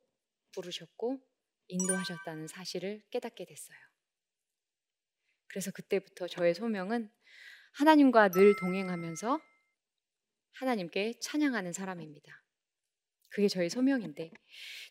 부르셨고 0.51 1.19
인도하셨다는 1.67 2.47
사실을 2.47 3.01
깨닫게 3.09 3.45
됐어요. 3.45 3.92
그래서 5.53 5.69
그때부터 5.69 6.27
저의 6.27 6.55
소명은 6.55 7.11
하나님과 7.73 8.29
늘 8.29 8.55
동행하면서 8.55 9.39
하나님께 10.53 11.19
찬양하는 11.19 11.73
사람입니다. 11.73 12.43
그게 13.29 13.47
저의 13.47 13.69
소명인데 13.69 14.31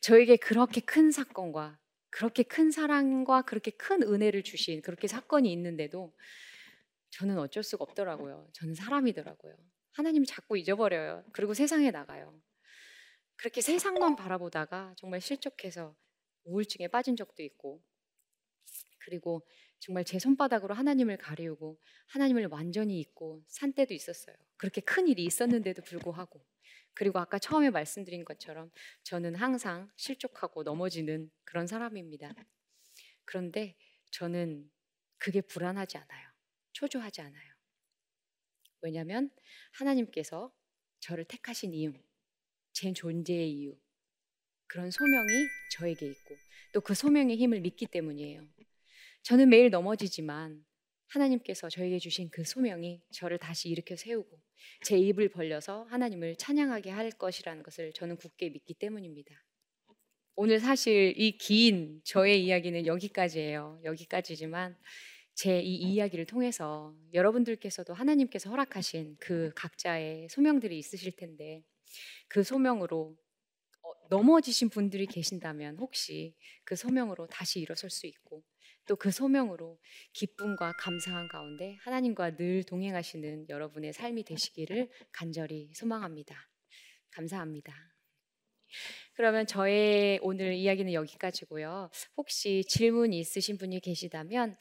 저에게 0.02 0.36
그렇게 0.36 0.80
큰 0.80 1.10
사건과 1.10 1.80
그렇게 2.10 2.44
큰 2.44 2.70
사랑과 2.70 3.42
그렇게 3.42 3.72
큰 3.72 4.04
은혜를 4.04 4.44
주신 4.44 4.82
그렇게 4.82 5.08
사건이 5.08 5.52
있는데도 5.52 6.16
저는 7.10 7.38
어쩔 7.38 7.64
수가 7.64 7.82
없더라고요. 7.82 8.48
저는 8.52 8.74
사람이더라고요. 8.76 9.56
하나님 9.90 10.24
자꾸 10.24 10.56
잊어버려요. 10.56 11.24
그리고 11.32 11.54
세상에 11.54 11.90
나가요. 11.90 12.40
그렇게 13.34 13.60
세상만 13.60 14.14
바라보다가 14.14 14.94
정말 14.96 15.20
실족해서 15.20 15.96
우울증에 16.44 16.86
빠진 16.86 17.16
적도 17.16 17.42
있고 17.42 17.82
그리고 18.98 19.44
정말 19.82 20.04
제 20.04 20.20
손바닥으로 20.20 20.74
하나님을 20.74 21.16
가리우고 21.16 21.76
하나님을 22.06 22.46
완전히 22.46 23.00
잊고 23.00 23.42
산 23.48 23.72
때도 23.72 23.92
있었어요. 23.94 24.36
그렇게 24.56 24.80
큰 24.80 25.08
일이 25.08 25.24
있었는데도 25.24 25.82
불구하고. 25.82 26.46
그리고 26.94 27.18
아까 27.18 27.40
처음에 27.40 27.70
말씀드린 27.70 28.24
것처럼 28.24 28.70
저는 29.02 29.34
항상 29.34 29.90
실족하고 29.96 30.62
넘어지는 30.62 31.32
그런 31.42 31.66
사람입니다. 31.66 32.32
그런데 33.24 33.76
저는 34.12 34.70
그게 35.18 35.40
불안하지 35.40 35.98
않아요. 35.98 36.28
초조하지 36.74 37.22
않아요. 37.22 37.52
왜냐하면 38.82 39.30
하나님께서 39.72 40.52
저를 41.00 41.24
택하신 41.24 41.74
이유, 41.74 41.92
제 42.72 42.92
존재의 42.92 43.50
이유, 43.50 43.76
그런 44.68 44.92
소명이 44.92 45.48
저에게 45.72 46.06
있고 46.06 46.36
또 46.72 46.80
그 46.80 46.94
소명의 46.94 47.36
힘을 47.36 47.60
믿기 47.60 47.86
때문이에요. 47.86 48.46
저는 49.22 49.48
매일 49.50 49.70
넘어지지만 49.70 50.64
하나님께서 51.08 51.68
저에게 51.68 51.98
주신 51.98 52.30
그 52.30 52.44
소명이 52.44 53.02
저를 53.12 53.38
다시 53.38 53.68
일으켜 53.68 53.96
세우고 53.96 54.40
제 54.84 54.96
입을 54.98 55.28
벌려서 55.28 55.84
하나님을 55.84 56.36
찬양하게 56.36 56.90
할 56.90 57.10
것이라는 57.10 57.62
것을 57.62 57.92
저는 57.92 58.16
굳게 58.16 58.50
믿기 58.50 58.74
때문입니다. 58.74 59.34
오늘 60.36 60.60
사실 60.60 61.14
이 61.18 61.36
긴 61.38 62.00
저의 62.04 62.44
이야기는 62.44 62.86
여기까지예요. 62.86 63.80
여기까지지만 63.84 64.76
제 65.34 65.60
이 65.60 65.76
이야기를 65.76 66.26
통해서 66.26 66.94
여러분들께서도 67.14 67.94
하나님께서 67.94 68.50
허락하신 68.50 69.16
그 69.20 69.52
각자의 69.56 70.28
소명들이 70.30 70.78
있으실 70.78 71.12
텐데 71.16 71.62
그 72.28 72.42
소명으로 72.44 73.16
어, 73.82 73.92
넘어지신 74.10 74.70
분들이 74.70 75.06
계신다면 75.06 75.78
혹시 75.78 76.36
그 76.64 76.76
소명으로 76.76 77.26
다시 77.28 77.60
일어설 77.60 77.90
수 77.90 78.06
있고 78.06 78.44
또 78.86 78.96
그 78.96 79.10
소명으로 79.10 79.78
기쁨과 80.12 80.72
감사한 80.78 81.28
가운데 81.28 81.76
하나님과 81.82 82.36
늘 82.36 82.64
동행하시는 82.64 83.48
여러분의 83.48 83.92
삶이 83.92 84.24
되시기를 84.24 84.90
간절히 85.12 85.70
소망합니다. 85.74 86.36
감사합니다. 87.10 87.74
그러면 89.14 89.46
저의 89.46 90.18
오늘 90.22 90.54
이야기는 90.54 90.92
여기까지고요. 90.92 91.90
혹시 92.16 92.64
질문 92.68 93.12
있으신 93.12 93.58
분이 93.58 93.80
계시다면 93.80 94.56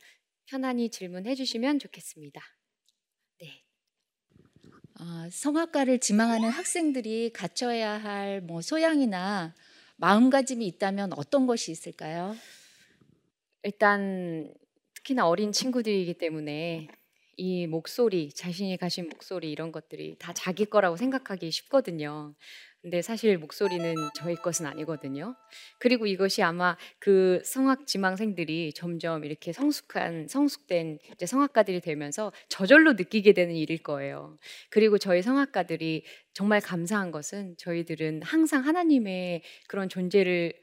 편안히 0.45 0.89
질문해 0.89 1.35
주시면 1.35 1.79
좋겠습니다. 1.79 2.41
네. 3.39 3.63
아, 4.95 5.29
성악가를 5.31 5.99
지망하는 5.99 6.49
학생들이 6.49 7.31
갖춰야 7.33 7.91
할 7.97 8.41
뭐 8.41 8.61
소양이나 8.61 9.55
마음가짐이 9.97 10.65
있다면 10.67 11.13
어떤 11.13 11.47
것이 11.47 11.71
있을까요? 11.71 12.35
일단 13.63 14.53
특히나 14.95 15.27
어린 15.27 15.51
친구들이기 15.51 16.15
때문에 16.15 16.87
이 17.37 17.65
목소리, 17.65 18.31
자신이 18.31 18.77
가진 18.77 19.09
목소리 19.09 19.51
이런 19.51 19.71
것들이 19.71 20.15
다 20.19 20.33
자기 20.33 20.65
거라고 20.65 20.95
생각하기 20.97 21.49
쉽거든요. 21.49 22.35
근데 22.81 23.03
사실 23.03 23.37
목소리는 23.37 23.95
저희 24.15 24.35
것은 24.35 24.65
아니거든요. 24.65 25.35
그리고 25.79 26.07
이것이 26.07 26.41
아마 26.41 26.75
그 26.97 27.39
성악 27.45 27.85
지망생들이 27.85 28.73
점점 28.73 29.23
이렇게 29.23 29.53
성숙한 29.53 30.27
성숙된 30.27 30.97
이제 31.13 31.25
성악가들이 31.27 31.79
되면서 31.81 32.31
저절로 32.49 32.93
느끼게 32.93 33.33
되는 33.33 33.55
일일 33.55 33.83
거예요. 33.83 34.39
그리고 34.71 34.97
저희 34.97 35.21
성악가들이 35.21 36.03
정말 36.33 36.59
감사한 36.59 37.11
것은 37.11 37.55
저희들은 37.57 38.23
항상 38.23 38.65
하나님의 38.65 39.43
그런 39.67 39.87
존재를 39.87 40.53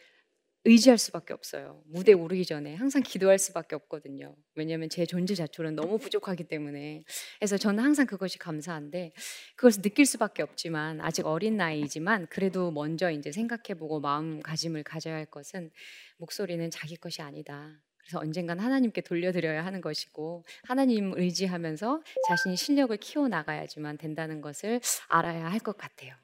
의지할 0.69 0.99
수밖에 0.99 1.33
없어요. 1.33 1.83
무대 1.87 2.13
오르기 2.13 2.45
전에 2.45 2.75
항상 2.75 3.03
기도할 3.03 3.39
수밖에 3.39 3.75
없거든요. 3.75 4.37
왜냐하면 4.55 4.91
제 4.91 5.07
존재 5.07 5.35
자체는 5.35 5.75
너무 5.77 5.97
부족하기 5.99 6.45
때문에. 6.45 7.05
그래서 7.39 7.57
저는 7.57 7.83
항상 7.83 8.07
그것이 8.07 8.39
감사한데 8.39 9.13
그것을 9.57 9.81
느낄 9.83 10.05
수밖에 10.05 10.43
없지만 10.43 11.01
아직 11.01 11.27
어린 11.27 11.57
나이지만 11.57 12.27
그래도 12.29 12.71
먼저 12.71 13.11
이제 13.11 13.33
생각해보고 13.33 14.01
마음가짐을 14.01 14.83
가져야 14.83 15.15
할 15.15 15.25
것은 15.25 15.71
목소리는 16.19 16.71
자기 16.71 16.97
것이 16.97 17.23
아니다. 17.23 17.81
그래서 17.97 18.19
언젠간 18.21 18.59
하나님께 18.59 19.01
돌려드려야 19.03 19.65
하는 19.65 19.81
것이고 19.81 20.45
하나님 20.65 21.13
의지하면서 21.17 22.03
자신이 22.29 22.57
실력을 22.57 22.95
키워 22.99 23.29
나가야지만 23.29 23.97
된다는 23.99 24.41
것을 24.43 24.81
알아야 25.09 25.47
할 25.51 25.61
것 25.61 25.77
같아요. 25.79 26.15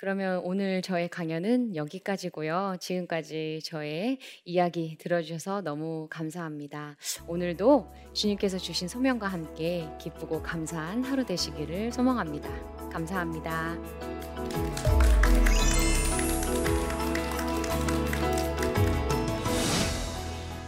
그러면 0.00 0.40
오늘 0.44 0.80
저의 0.80 1.10
강연은 1.10 1.76
여기까지고요. 1.76 2.76
지금까지 2.80 3.60
저의 3.62 4.16
이야기 4.46 4.96
들어주셔서 4.98 5.60
너무 5.60 6.06
감사합니다. 6.08 6.96
오늘도 7.26 7.92
주님께서 8.14 8.56
주신 8.56 8.88
소명과 8.88 9.28
함께 9.28 9.86
기쁘고 10.00 10.42
감사한 10.42 11.04
하루 11.04 11.26
되시기를 11.26 11.92
소망합니다. 11.92 12.48
감사합니다. 12.88 13.76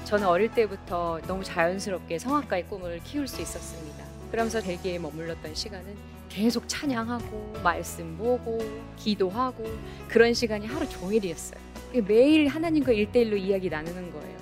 저는 0.04 0.26
어릴 0.26 0.50
때부터 0.50 1.22
너무 1.26 1.42
자연스럽게 1.42 2.18
성악가의 2.18 2.66
꿈을 2.66 3.00
키울 3.02 3.26
수 3.26 3.40
있었습니다. 3.40 4.04
그러면서 4.30 4.60
델기에 4.60 4.98
머물렀던 4.98 5.54
시간은 5.54 6.21
계속 6.32 6.66
찬양하고 6.66 7.60
말씀 7.62 8.16
보고 8.16 8.58
기도하고 8.96 9.64
그런 10.08 10.32
시간이 10.32 10.66
하루 10.66 10.88
종일이었어요. 10.88 11.60
매일 12.06 12.48
하나님과 12.48 12.92
일대일로 12.92 13.36
이야기 13.36 13.68
나누는 13.68 14.10
거예요. 14.10 14.38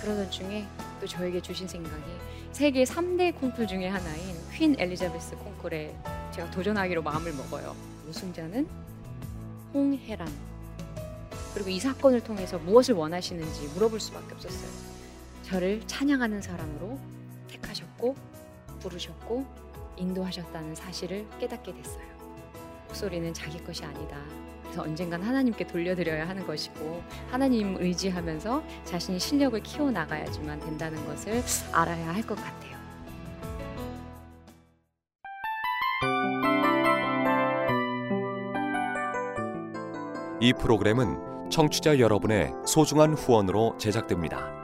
그러던 0.00 0.28
중에 0.32 0.66
또 1.00 1.06
저에게 1.06 1.40
주신 1.40 1.68
생각이 1.68 2.02
세계 2.50 2.82
3대 2.82 3.38
콩쿨 3.38 3.68
중에 3.68 3.86
하나인 3.86 4.34
퀸 4.52 4.74
엘리자베스 4.76 5.36
콩쿨에 5.36 5.94
제가 6.32 6.50
도전하기로 6.50 7.02
마음을 7.02 7.32
먹어요. 7.32 7.76
우승자는 8.08 8.66
홍혜란. 9.72 10.28
그리고 11.54 11.70
이 11.70 11.78
사건을 11.78 12.22
통해서 12.22 12.58
무엇을 12.58 12.96
원하시는지 12.96 13.68
물어볼 13.74 14.00
수밖에 14.00 14.34
없었어요. 14.34 14.68
저를 15.44 15.80
찬양하는 15.86 16.42
사람으로 16.42 16.98
택하셨고 17.46 18.16
부르셨고 18.80 19.63
인도하셨다는 19.96 20.74
사실을 20.74 21.26
깨닫게 21.38 21.72
됐어요. 21.74 22.04
목소리는 22.88 23.32
자기 23.34 23.62
것이 23.62 23.84
아니다. 23.84 24.16
그래서 24.62 24.82
언젠간 24.82 25.22
하나님께 25.22 25.66
돌려드려야 25.66 26.28
하는 26.28 26.46
것이고 26.46 27.02
하나님 27.30 27.76
의지하면서 27.78 28.62
자신이 28.84 29.18
실력을 29.20 29.60
키워 29.62 29.90
나가야지만 29.90 30.58
된다는 30.60 31.04
것을 31.06 31.42
알아야 31.72 32.14
할 32.14 32.22
것 32.24 32.34
같아요. 32.36 32.74
이 40.40 40.52
프로그램은 40.52 41.50
청취자 41.50 41.98
여러분의 41.98 42.52
소중한 42.66 43.14
후원으로 43.14 43.76
제작됩니다. 43.78 44.63